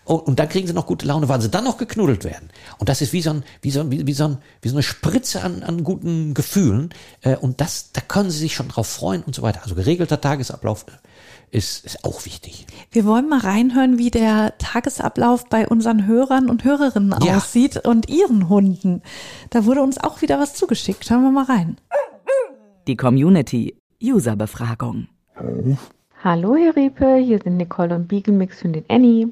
Und, 0.04 0.20
und 0.20 0.38
dann 0.38 0.48
kriegen 0.48 0.66
sie 0.68 0.74
noch 0.74 0.86
gute 0.86 1.06
Laune, 1.06 1.28
weil 1.28 1.40
sie 1.40 1.48
dann 1.50 1.64
noch 1.64 1.76
geknuddelt 1.78 2.22
werden. 2.24 2.50
Und 2.78 2.88
das 2.88 3.00
ist 3.00 3.12
wie 3.12 3.22
so, 3.22 3.30
ein, 3.30 3.44
wie 3.62 3.70
so, 3.72 3.80
ein, 3.80 3.90
wie, 3.90 4.06
wie 4.06 4.12
so, 4.12 4.24
ein, 4.28 4.38
wie 4.62 4.68
so 4.68 4.76
eine 4.76 4.82
Spritze 4.84 5.42
an, 5.42 5.62
an 5.64 5.82
guten 5.82 6.34
Gefühlen. 6.34 6.90
Äh, 7.22 7.36
Und 7.36 7.60
das, 7.60 7.90
da 7.92 8.00
können 8.00 8.30
sie 8.30 8.38
sich 8.38 8.54
schon 8.54 8.68
drauf 8.68 8.86
freuen 8.86 9.22
und 9.24 9.34
so 9.34 9.42
weiter. 9.42 9.62
Also 9.64 9.74
geregelter 9.74 10.20
Tagesablauf 10.20 10.86
ist, 11.50 11.84
ist 11.84 12.04
auch 12.04 12.24
wichtig. 12.24 12.66
Wir 12.90 13.04
wollen 13.04 13.28
mal 13.28 13.40
reinhören, 13.40 13.98
wie 13.98 14.10
der 14.10 14.56
Tagesablauf 14.58 15.48
bei 15.48 15.66
unseren 15.68 16.06
Hörern 16.06 16.48
und 16.48 16.64
Hörerinnen 16.64 17.14
Ja. 17.22 17.36
aussieht 17.36 17.86
und 17.86 18.08
ihren 18.08 18.48
Hunden. 18.48 19.02
Da 19.50 19.64
wurde 19.66 19.82
uns 19.82 19.98
auch 20.02 20.22
wieder 20.22 20.38
was 20.38 20.54
zugeschickt. 20.54 21.04
Schauen 21.04 21.22
wir 21.22 21.30
mal 21.30 21.44
rein. 21.44 21.76
Die 22.86 22.96
Community. 22.96 23.76
Userbefragung. 24.02 25.08
Hallo 26.22 26.56
Herr 26.56 26.76
Riepe, 26.76 27.16
hier 27.16 27.38
sind 27.42 27.56
Nicole 27.56 27.94
und 27.94 28.08
Beagle 28.08 28.34
Mix 28.34 28.62
Hündin 28.62 28.84
Annie. 28.88 29.28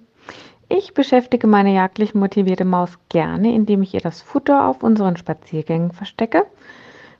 Ich 0.68 0.94
beschäftige 0.94 1.46
meine 1.46 1.74
jagdlich 1.74 2.14
motivierte 2.14 2.64
Maus 2.64 2.90
gerne, 3.10 3.54
indem 3.54 3.82
ich 3.82 3.92
ihr 3.94 4.00
das 4.00 4.22
Futter 4.22 4.66
auf 4.66 4.82
unseren 4.82 5.16
Spaziergängen 5.16 5.92
verstecke. 5.92 6.46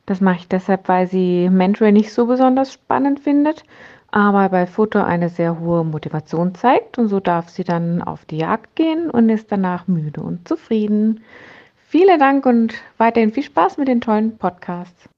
Das 0.06 0.20
mache 0.20 0.36
ich 0.38 0.48
deshalb, 0.48 0.88
weil 0.88 1.06
sie 1.06 1.48
Mentoring 1.50 1.94
nicht 1.94 2.12
so 2.12 2.26
besonders 2.26 2.72
spannend 2.72 3.20
findet, 3.20 3.64
aber 4.12 4.50
bei 4.50 4.66
Futter 4.66 5.06
eine 5.06 5.30
sehr 5.30 5.58
hohe 5.58 5.84
Motivation 5.84 6.54
zeigt 6.54 6.98
und 6.98 7.08
so 7.08 7.18
darf 7.18 7.48
sie 7.48 7.64
dann 7.64 8.02
auf 8.02 8.24
die 8.26 8.36
Jagd 8.36 8.76
gehen 8.76 9.10
und 9.10 9.28
ist 9.30 9.50
danach 9.50 9.88
müde 9.88 10.20
und 10.20 10.46
zufrieden. 10.46 11.24
Vielen 11.88 12.20
Dank 12.20 12.46
und 12.46 12.74
weiterhin 12.98 13.32
viel 13.32 13.42
Spaß 13.42 13.78
mit 13.78 13.88
den 13.88 14.00
tollen 14.00 14.36
Podcasts. 14.36 15.08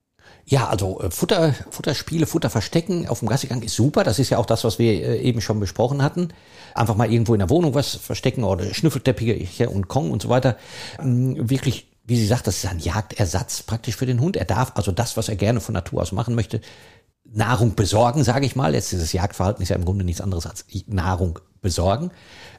Ja, 0.46 0.68
also 0.68 1.00
äh, 1.00 1.10
Futter, 1.10 1.54
Futterspiele, 1.70 2.26
Futter 2.26 2.50
verstecken 2.50 3.08
auf 3.08 3.18
dem 3.18 3.28
Gassigang 3.28 3.62
ist 3.62 3.74
super. 3.74 4.04
Das 4.04 4.18
ist 4.18 4.30
ja 4.30 4.38
auch 4.38 4.46
das, 4.46 4.62
was 4.62 4.78
wir 4.78 4.92
äh, 4.92 5.20
eben 5.22 5.40
schon 5.40 5.58
besprochen 5.58 6.02
hatten. 6.02 6.28
Einfach 6.74 6.96
mal 6.96 7.10
irgendwo 7.10 7.34
in 7.34 7.40
der 7.40 7.50
Wohnung 7.50 7.74
was 7.74 7.96
verstecken 7.96 8.44
oder 8.44 8.72
Schnüffelteppiche 8.72 9.70
und 9.70 9.88
Kong 9.88 10.10
und 10.10 10.22
so 10.22 10.28
weiter. 10.28 10.56
Ähm, 11.00 11.50
Wirklich, 11.50 11.88
wie 12.04 12.16
sie 12.16 12.26
sagt, 12.26 12.46
das 12.46 12.62
ist 12.62 12.70
ein 12.70 12.78
Jagdersatz 12.78 13.62
praktisch 13.62 13.96
für 13.96 14.06
den 14.06 14.20
Hund. 14.20 14.36
Er 14.36 14.44
darf 14.44 14.72
also 14.74 14.92
das, 14.92 15.16
was 15.16 15.28
er 15.28 15.36
gerne 15.36 15.60
von 15.60 15.72
Natur 15.72 16.02
aus 16.02 16.12
machen 16.12 16.34
möchte, 16.34 16.60
Nahrung 17.34 17.74
besorgen, 17.74 18.24
sage 18.24 18.46
ich 18.46 18.56
mal. 18.56 18.74
Jetzt 18.74 18.92
dieses 18.92 19.12
Jagdverhalten 19.12 19.62
ist 19.62 19.68
ja 19.68 19.76
im 19.76 19.84
Grunde 19.84 20.04
nichts 20.04 20.20
anderes 20.20 20.46
als 20.46 20.64
Nahrung 20.86 21.38
besorgen. 21.62 22.10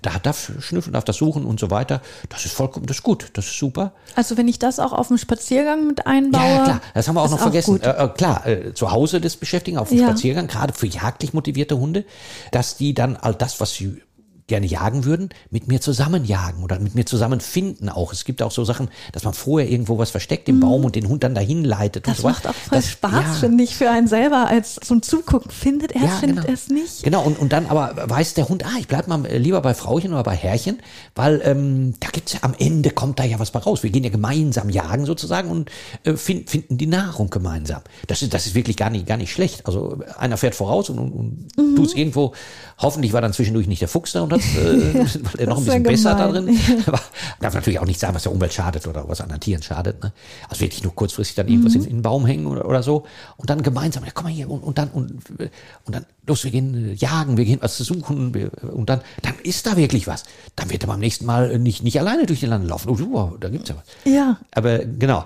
Da 0.01 0.11
darf 0.21 0.51
schnüffeln, 0.59 0.93
darf 0.93 1.03
das 1.05 1.15
suchen 1.17 1.45
und 1.45 1.59
so 1.59 1.71
weiter. 1.71 2.01
Das 2.29 2.45
ist 2.45 2.53
vollkommen, 2.53 2.85
das 2.85 2.97
ist 2.97 3.03
gut, 3.03 3.29
das 3.33 3.45
ist 3.45 3.57
super. 3.57 3.93
Also 4.15 4.35
wenn 4.38 4.47
ich 4.47 4.59
das 4.59 4.79
auch 4.79 4.93
auf 4.93 5.07
dem 5.07 5.17
Spaziergang 5.17 5.88
mit 5.88 6.05
einbaue. 6.05 6.41
Ja, 6.41 6.55
ja, 6.55 6.63
klar, 6.63 6.81
das 6.93 7.07
haben 7.07 7.15
wir 7.15 7.21
auch 7.21 7.29
noch 7.29 7.39
vergessen. 7.39 7.75
gut. 7.75 7.83
Äh, 7.85 8.03
äh, 8.03 8.07
klar, 8.09 8.45
äh, 8.45 8.73
zu 8.73 8.91
Hause 8.91 9.21
das 9.21 9.38
Beschäftigen 9.38 9.77
auf 9.77 9.89
dem 9.89 9.99
Ja. 9.99 10.07
Spaziergang, 10.07 10.47
gerade 10.47 10.73
für 10.73 10.88
jagdlich 10.88 11.33
motivierte 11.33 11.77
Hunde, 11.77 12.03
dass 12.51 12.77
die 12.77 12.93
dann 12.93 13.15
all 13.15 13.33
das, 13.35 13.59
was 13.61 13.73
sie 13.73 14.01
gerne 14.47 14.67
jagen 14.67 15.05
würden, 15.05 15.29
mit 15.49 15.67
mir 15.67 15.81
zusammen 15.81 16.23
jagen 16.25 16.63
oder 16.63 16.77
mit 16.79 16.93
mir 16.93 17.05
zusammen 17.05 17.39
finden 17.39 17.89
auch. 17.89 18.13
Es 18.13 18.25
gibt 18.25 18.43
auch 18.43 18.51
so 18.51 18.63
Sachen, 18.63 18.89
dass 19.12 19.23
man 19.23 19.34
vorher 19.34 19.69
irgendwo 19.69 19.97
was 19.97 20.12
versteckt 20.12 20.47
im 20.49 20.60
Baum 20.60 20.86
und 20.86 20.95
den 20.95 21.08
Hund 21.10 21.23
dann 21.23 21.34
dahin 21.34 21.63
leitet. 21.63 22.05
Mhm. 22.05 22.12
Das 22.12 22.19
und 22.19 22.21
so 22.23 22.27
macht 22.29 22.45
weiter. 22.45 22.49
auch 22.51 22.55
voll 22.55 22.77
Das- 22.77 22.89
Spaß, 22.91 23.12
ja. 23.13 23.34
finde 23.34 23.63
ich, 23.63 23.75
für 23.75 23.89
einen 23.89 24.08
selber 24.08 24.47
als 24.47 24.75
zum 24.75 25.01
Zugucken. 25.01 25.49
Findet 25.49 25.93
er 25.93 26.01
es, 26.03 26.08
Ja, 26.10 26.15
findet 26.17 26.41
genau. 26.45 26.53
es 26.53 26.67
nicht? 26.69 27.03
Genau, 27.03 27.23
und, 27.23 27.39
und 27.39 27.53
dann 27.53 27.65
aber 27.65 27.93
weiß 28.10 28.36
der 28.36 28.47
Hund, 28.47 28.65
ah, 28.65 28.77
ich 28.79 28.88
bleib 28.88 29.08
mal 29.08 29.25
lieber 29.36 29.62
bei 29.62 29.73
Frauchen 29.73 30.13
oder 30.13 30.23
bei 30.23 30.36
Herrchen, 30.36 30.79
weil 31.15 31.41
ähm, 31.43 31.95
da 31.99 32.10
gibt's 32.12 32.34
ja 32.34 32.39
am 32.43 32.53
Ende 32.60 32.91
kommt 32.91 33.17
da 33.19 33.23
ja 33.23 33.39
was 33.39 33.49
bei 33.51 33.60
raus. 33.60 33.81
Wir 33.81 33.89
gehen 33.89 34.03
ja 34.03 34.10
gemeinsam 34.12 34.69
jagen 34.69 35.05
sozusagen 35.05 35.49
und 35.49 35.71
äh, 36.03 36.13
find, 36.13 36.49
finden 36.51 36.77
die 36.77 36.88
Nahrung 36.88 37.29
gemeinsam. 37.31 37.81
Das 38.08 38.21
ist, 38.21 38.34
das 38.34 38.45
ist 38.45 38.53
wirklich 38.55 38.77
gar 38.77 38.91
nicht, 38.91 39.08
gar 39.08 39.17
nicht 39.17 39.31
schlecht. 39.31 39.65
Also 39.65 39.99
einer 40.17 40.38
fährt 40.38 40.53
voraus 40.53 40.89
und, 40.91 40.99
und, 40.99 41.12
und 41.13 41.45
Mhm. 41.58 41.75
tut's 41.75 41.93
irgendwo. 41.93 42.34
Hoffentlich 42.77 43.13
war 43.13 43.21
dann 43.21 43.34
zwischendurch 43.34 43.67
nicht 43.67 43.81
der 43.81 43.88
Fuchs 43.88 44.12
da 44.12 44.21
und 44.21 44.35
hat, 44.36 44.63
äh, 44.63 44.93
weil 45.24 45.39
er 45.39 45.48
noch 45.48 45.58
ein 45.58 45.65
bisschen 45.65 45.84
besser 45.84 46.15
da 46.15 46.28
gemein. 46.28 46.45
drin. 46.48 46.84
Aber 46.88 47.00
darf 47.39 47.54
natürlich 47.54 47.80
auch 47.80 47.86
nicht 47.86 48.00
sagen, 48.00 48.13
was 48.15 48.24
der 48.24 48.32
Umwelt 48.32 48.54
schadet 48.54 48.86
oder 48.88 49.08
was 49.10 49.21
anderen 49.21 49.41
Tieren 49.41 49.62
schadet. 49.63 50.02
Ne? 50.04 50.12
Also 50.50 50.62
wirklich 50.62 50.84
nur 50.84 50.93
kurzfristig 50.95 51.36
dann 51.36 51.48
irgendwas 51.48 51.74
Mhm. 51.76 51.82
in, 51.82 51.88
in 51.88 51.95
den 51.98 52.02
Baum 52.02 52.26
hängen 52.26 52.45
oder, 52.48 52.67
oder 52.67 52.84
so 52.84 53.06
und 53.38 53.50
dann 53.50 53.63
gemeinsam, 53.63 54.04
ja, 54.06 54.12
komm 54.13 54.26
mal 54.26 54.34
hier 54.34 54.50
und, 54.50 54.62
und 54.62 54.78
dann 54.78 54.89
und, 54.89 55.12
und 55.86 55.95
dann 55.95 56.06
los, 56.28 56.43
wir 56.43 56.52
gehen 56.52 56.91
äh, 56.91 56.93
jagen, 56.93 57.38
wir 57.38 57.45
gehen 57.45 57.60
was 57.62 57.78
suchen 57.78 58.34
wir, 58.34 58.52
und 58.74 58.89
dann 58.89 59.02
dann 59.21 59.34
ist 59.43 59.65
da 59.65 59.76
wirklich 59.78 60.08
was. 60.08 60.24
Dann 60.56 60.69
wird 60.69 60.84
er 60.84 60.88
beim 60.88 61.00
nächsten 61.00 61.26
Mal 61.26 61.52
äh, 61.52 61.58
nicht 61.58 61.84
nicht 61.84 62.00
alleine 62.00 62.26
durch 62.26 62.39
die 62.41 62.45
Lande 62.45 62.67
laufen. 62.67 62.89
Oh, 62.89 62.95
super, 62.95 63.34
da 63.39 63.50
gibt's 63.50 63.69
ja 63.69 63.76
was. 63.76 64.12
Ja. 64.13 64.38
Aber 64.52 64.80
genau. 64.80 65.26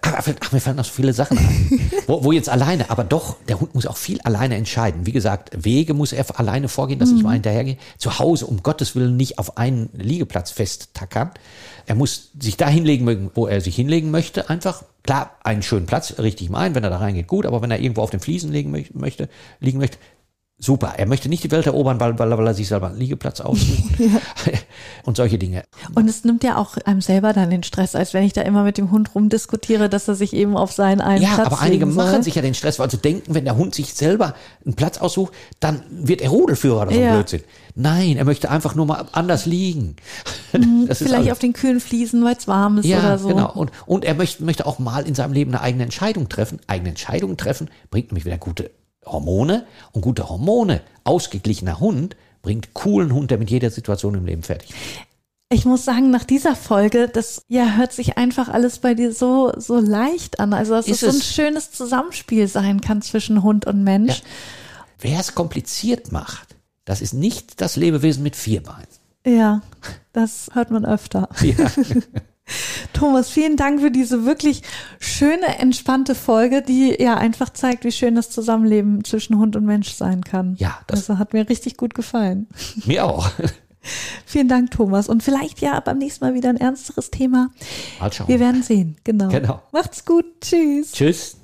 Aber 0.00 0.32
ach, 0.40 0.52
mir 0.52 0.60
fallen 0.60 0.76
noch 0.76 0.84
so 0.84 0.92
viele 0.92 1.12
Sachen 1.12 1.38
ein. 1.38 1.90
wo, 2.06 2.22
wo 2.22 2.32
jetzt 2.32 2.48
alleine, 2.48 2.88
aber 2.88 3.02
doch, 3.02 3.36
der 3.48 3.60
Hund 3.60 3.74
muss 3.74 3.84
auch 3.86 3.96
viel 3.96 4.20
alleine 4.20 4.54
entscheiden. 4.54 5.06
Wie 5.06 5.12
gesagt, 5.12 5.50
Wege 5.64 5.92
muss 5.92 6.12
er 6.12 6.24
alleine 6.38 6.68
vorgehen, 6.68 7.00
dass 7.00 7.10
ich 7.10 7.22
mal 7.22 7.32
hinterhergehe. 7.32 7.78
Zu 7.98 8.18
Hause, 8.18 8.46
um 8.46 8.62
Gottes 8.62 8.94
Willen, 8.94 9.16
nicht 9.16 9.38
auf 9.40 9.56
einen 9.56 9.90
Liegeplatz 9.92 10.52
festtackern. 10.52 11.32
Er 11.86 11.96
muss 11.96 12.30
sich 12.40 12.56
da 12.56 12.68
hinlegen, 12.68 13.04
mögen, 13.04 13.30
wo 13.34 13.46
er 13.48 13.60
sich 13.60 13.74
hinlegen 13.74 14.10
möchte. 14.12 14.48
Einfach, 14.48 14.84
klar, 15.02 15.32
einen 15.42 15.62
schönen 15.62 15.86
Platz, 15.86 16.14
richtig 16.18 16.48
mal 16.48 16.60
ein. 16.60 16.74
Wenn 16.76 16.84
er 16.84 16.90
da 16.90 16.98
reingeht, 16.98 17.26
gut. 17.26 17.44
Aber 17.44 17.60
wenn 17.60 17.70
er 17.72 17.80
irgendwo 17.80 18.02
auf 18.02 18.10
den 18.10 18.20
Fliesen 18.20 18.52
legen 18.52 18.72
möch- 18.74 18.90
möchte, 18.96 19.28
liegen 19.58 19.78
möchte, 19.78 19.98
super. 20.58 20.94
Er 20.96 21.06
möchte 21.06 21.28
nicht 21.28 21.44
die 21.44 21.50
Welt 21.50 21.66
erobern, 21.66 22.00
weil, 22.00 22.18
weil, 22.18 22.36
weil 22.36 22.46
er 22.46 22.54
sich 22.54 22.68
selber 22.68 22.88
einen 22.88 22.98
Liegeplatz 22.98 23.40
aussucht 23.40 23.84
ja. 23.98 24.52
und 25.04 25.16
solche 25.16 25.38
Dinge. 25.38 25.62
Und 25.94 26.08
es 26.08 26.24
nimmt 26.24 26.42
ja 26.44 26.56
auch 26.56 26.76
einem 26.84 27.00
selber 27.00 27.32
dann 27.32 27.50
den 27.50 27.62
Stress, 27.62 27.94
als 27.94 28.12
wenn 28.14 28.24
ich 28.24 28.32
da 28.32 28.42
immer 28.42 28.64
mit 28.64 28.76
dem 28.78 28.90
Hund 28.90 29.14
rumdiskutiere, 29.14 29.88
dass 29.88 30.08
er 30.08 30.14
sich 30.14 30.32
eben 30.32 30.56
auf 30.56 30.72
seinen 30.72 31.00
einen 31.00 31.22
ja, 31.22 31.34
Platz 31.34 31.46
aber 31.46 31.60
einige 31.60 31.86
soll. 31.86 31.94
machen 32.04 32.22
sich 32.22 32.34
ja 32.34 32.42
den 32.42 32.54
Stress, 32.54 32.78
weil 32.78 32.90
sie 32.90 32.98
denken, 32.98 33.34
wenn 33.34 33.44
der 33.44 33.56
Hund 33.56 33.74
sich 33.74 33.94
selber 33.94 34.34
einen 34.64 34.74
Platz 34.74 34.98
aussucht, 34.98 35.32
dann 35.60 35.82
wird 35.90 36.20
er 36.20 36.30
Rudelführer 36.30 36.82
oder 36.82 36.92
so 36.92 36.98
Ja. 37.00 37.14
Blödsinn. 37.14 37.42
Nein, 37.74 38.16
er 38.16 38.24
möchte 38.24 38.50
einfach 38.50 38.74
nur 38.74 38.86
mal 38.86 39.06
anders 39.12 39.46
liegen. 39.46 39.96
Das 40.88 41.02
ist 41.02 41.08
Vielleicht 41.08 41.30
auf 41.30 41.38
den 41.38 41.52
kühlen 41.52 41.80
Fliesen, 41.80 42.24
weil 42.24 42.34
es 42.34 42.48
warm 42.48 42.78
ist 42.78 42.86
Ja, 42.86 42.98
oder 43.00 43.18
so. 43.18 43.28
genau. 43.28 43.52
Und, 43.52 43.70
und 43.86 44.04
er 44.06 44.14
möchte, 44.14 44.42
möchte 44.42 44.64
auch 44.64 44.78
mal 44.78 45.06
in 45.06 45.14
seinem 45.14 45.34
Leben 45.34 45.52
eine 45.52 45.60
eigene 45.60 45.84
Entscheidung 45.84 46.28
treffen. 46.30 46.58
Eigene 46.66 46.88
Entscheidungen 46.88 47.36
treffen 47.36 47.68
bringt 47.90 48.10
nämlich 48.10 48.24
wieder 48.24 48.38
gute 48.38 48.70
Hormone. 49.10 49.66
Und 49.92 50.02
gute 50.02 50.28
Hormone, 50.28 50.80
ausgeglichener 51.04 51.80
Hund, 51.80 52.16
bringt 52.42 52.74
coolen 52.74 53.12
Hund, 53.12 53.30
der 53.30 53.38
mit 53.38 53.50
jeder 53.50 53.70
Situation 53.70 54.14
im 54.14 54.26
Leben 54.26 54.42
fertig 54.42 54.70
ist. 54.70 54.76
Ich 55.50 55.64
muss 55.64 55.84
sagen, 55.84 56.10
nach 56.10 56.24
dieser 56.24 56.54
Folge, 56.54 57.08
das 57.08 57.42
ja 57.48 57.76
hört 57.76 57.94
sich 57.94 58.18
einfach 58.18 58.48
alles 58.50 58.80
bei 58.80 58.92
dir 58.92 59.12
so 59.12 59.52
so 59.56 59.78
leicht 59.78 60.40
an. 60.40 60.52
Also 60.52 60.74
dass 60.74 60.86
Ist 60.86 61.02
es 61.02 61.10
so 61.10 61.16
ein 61.16 61.20
es? 61.20 61.34
schönes 61.34 61.72
Zusammenspiel 61.72 62.46
sein 62.48 62.82
kann 62.82 63.00
zwischen 63.00 63.42
Hund 63.42 63.66
und 63.66 63.82
Mensch. 63.82 64.22
Wer 64.98 65.20
es 65.20 65.34
kompliziert 65.34 66.12
macht, 66.12 66.56
das 66.84 67.00
ist 67.00 67.14
nicht 67.14 67.62
das 67.62 67.76
Lebewesen 67.76 68.22
mit 68.22 68.36
vier 68.36 68.62
Beinen. 68.62 68.86
Ja, 69.26 69.62
das 70.12 70.50
hört 70.52 70.70
man 70.70 70.84
öfter. 70.84 71.28
Ja. 71.40 71.54
Thomas, 72.92 73.30
vielen 73.30 73.56
Dank 73.56 73.80
für 73.80 73.90
diese 73.90 74.24
wirklich 74.24 74.62
schöne, 75.18 75.58
entspannte 75.58 76.14
Folge, 76.14 76.62
die 76.62 76.96
ja 77.00 77.16
einfach 77.16 77.50
zeigt, 77.50 77.84
wie 77.84 77.92
schön 77.92 78.14
das 78.14 78.30
Zusammenleben 78.30 79.04
zwischen 79.04 79.36
Hund 79.38 79.56
und 79.56 79.64
Mensch 79.66 79.90
sein 79.92 80.22
kann. 80.22 80.54
Ja, 80.58 80.78
das- 80.86 81.00
also 81.10 81.18
hat 81.18 81.32
mir 81.32 81.48
richtig 81.48 81.76
gut 81.76 81.94
gefallen. 81.94 82.46
Mir 82.84 83.04
auch. 83.04 83.28
Vielen 84.26 84.48
Dank, 84.48 84.70
Thomas. 84.72 85.08
Und 85.08 85.22
vielleicht 85.22 85.60
ja 85.60 85.80
beim 85.80 85.98
nächsten 85.98 86.24
Mal 86.24 86.34
wieder 86.34 86.48
ein 86.50 86.56
ernsteres 86.58 87.10
Thema. 87.10 87.50
Mal 88.00 88.12
schauen. 88.12 88.28
Wir 88.28 88.40
werden 88.40 88.62
sehen. 88.62 88.96
Genau. 89.04 89.28
Genau. 89.28 89.62
Macht's 89.72 90.04
gut. 90.04 90.24
Tschüss. 90.40 90.92
Tschüss. 90.92 91.36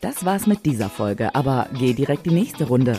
Das 0.00 0.24
war's 0.24 0.46
mit 0.46 0.64
dieser 0.66 0.88
Folge, 0.88 1.34
aber 1.34 1.68
geh 1.78 1.92
direkt 1.94 2.26
die 2.26 2.30
nächste 2.34 2.64
Runde. 2.64 2.98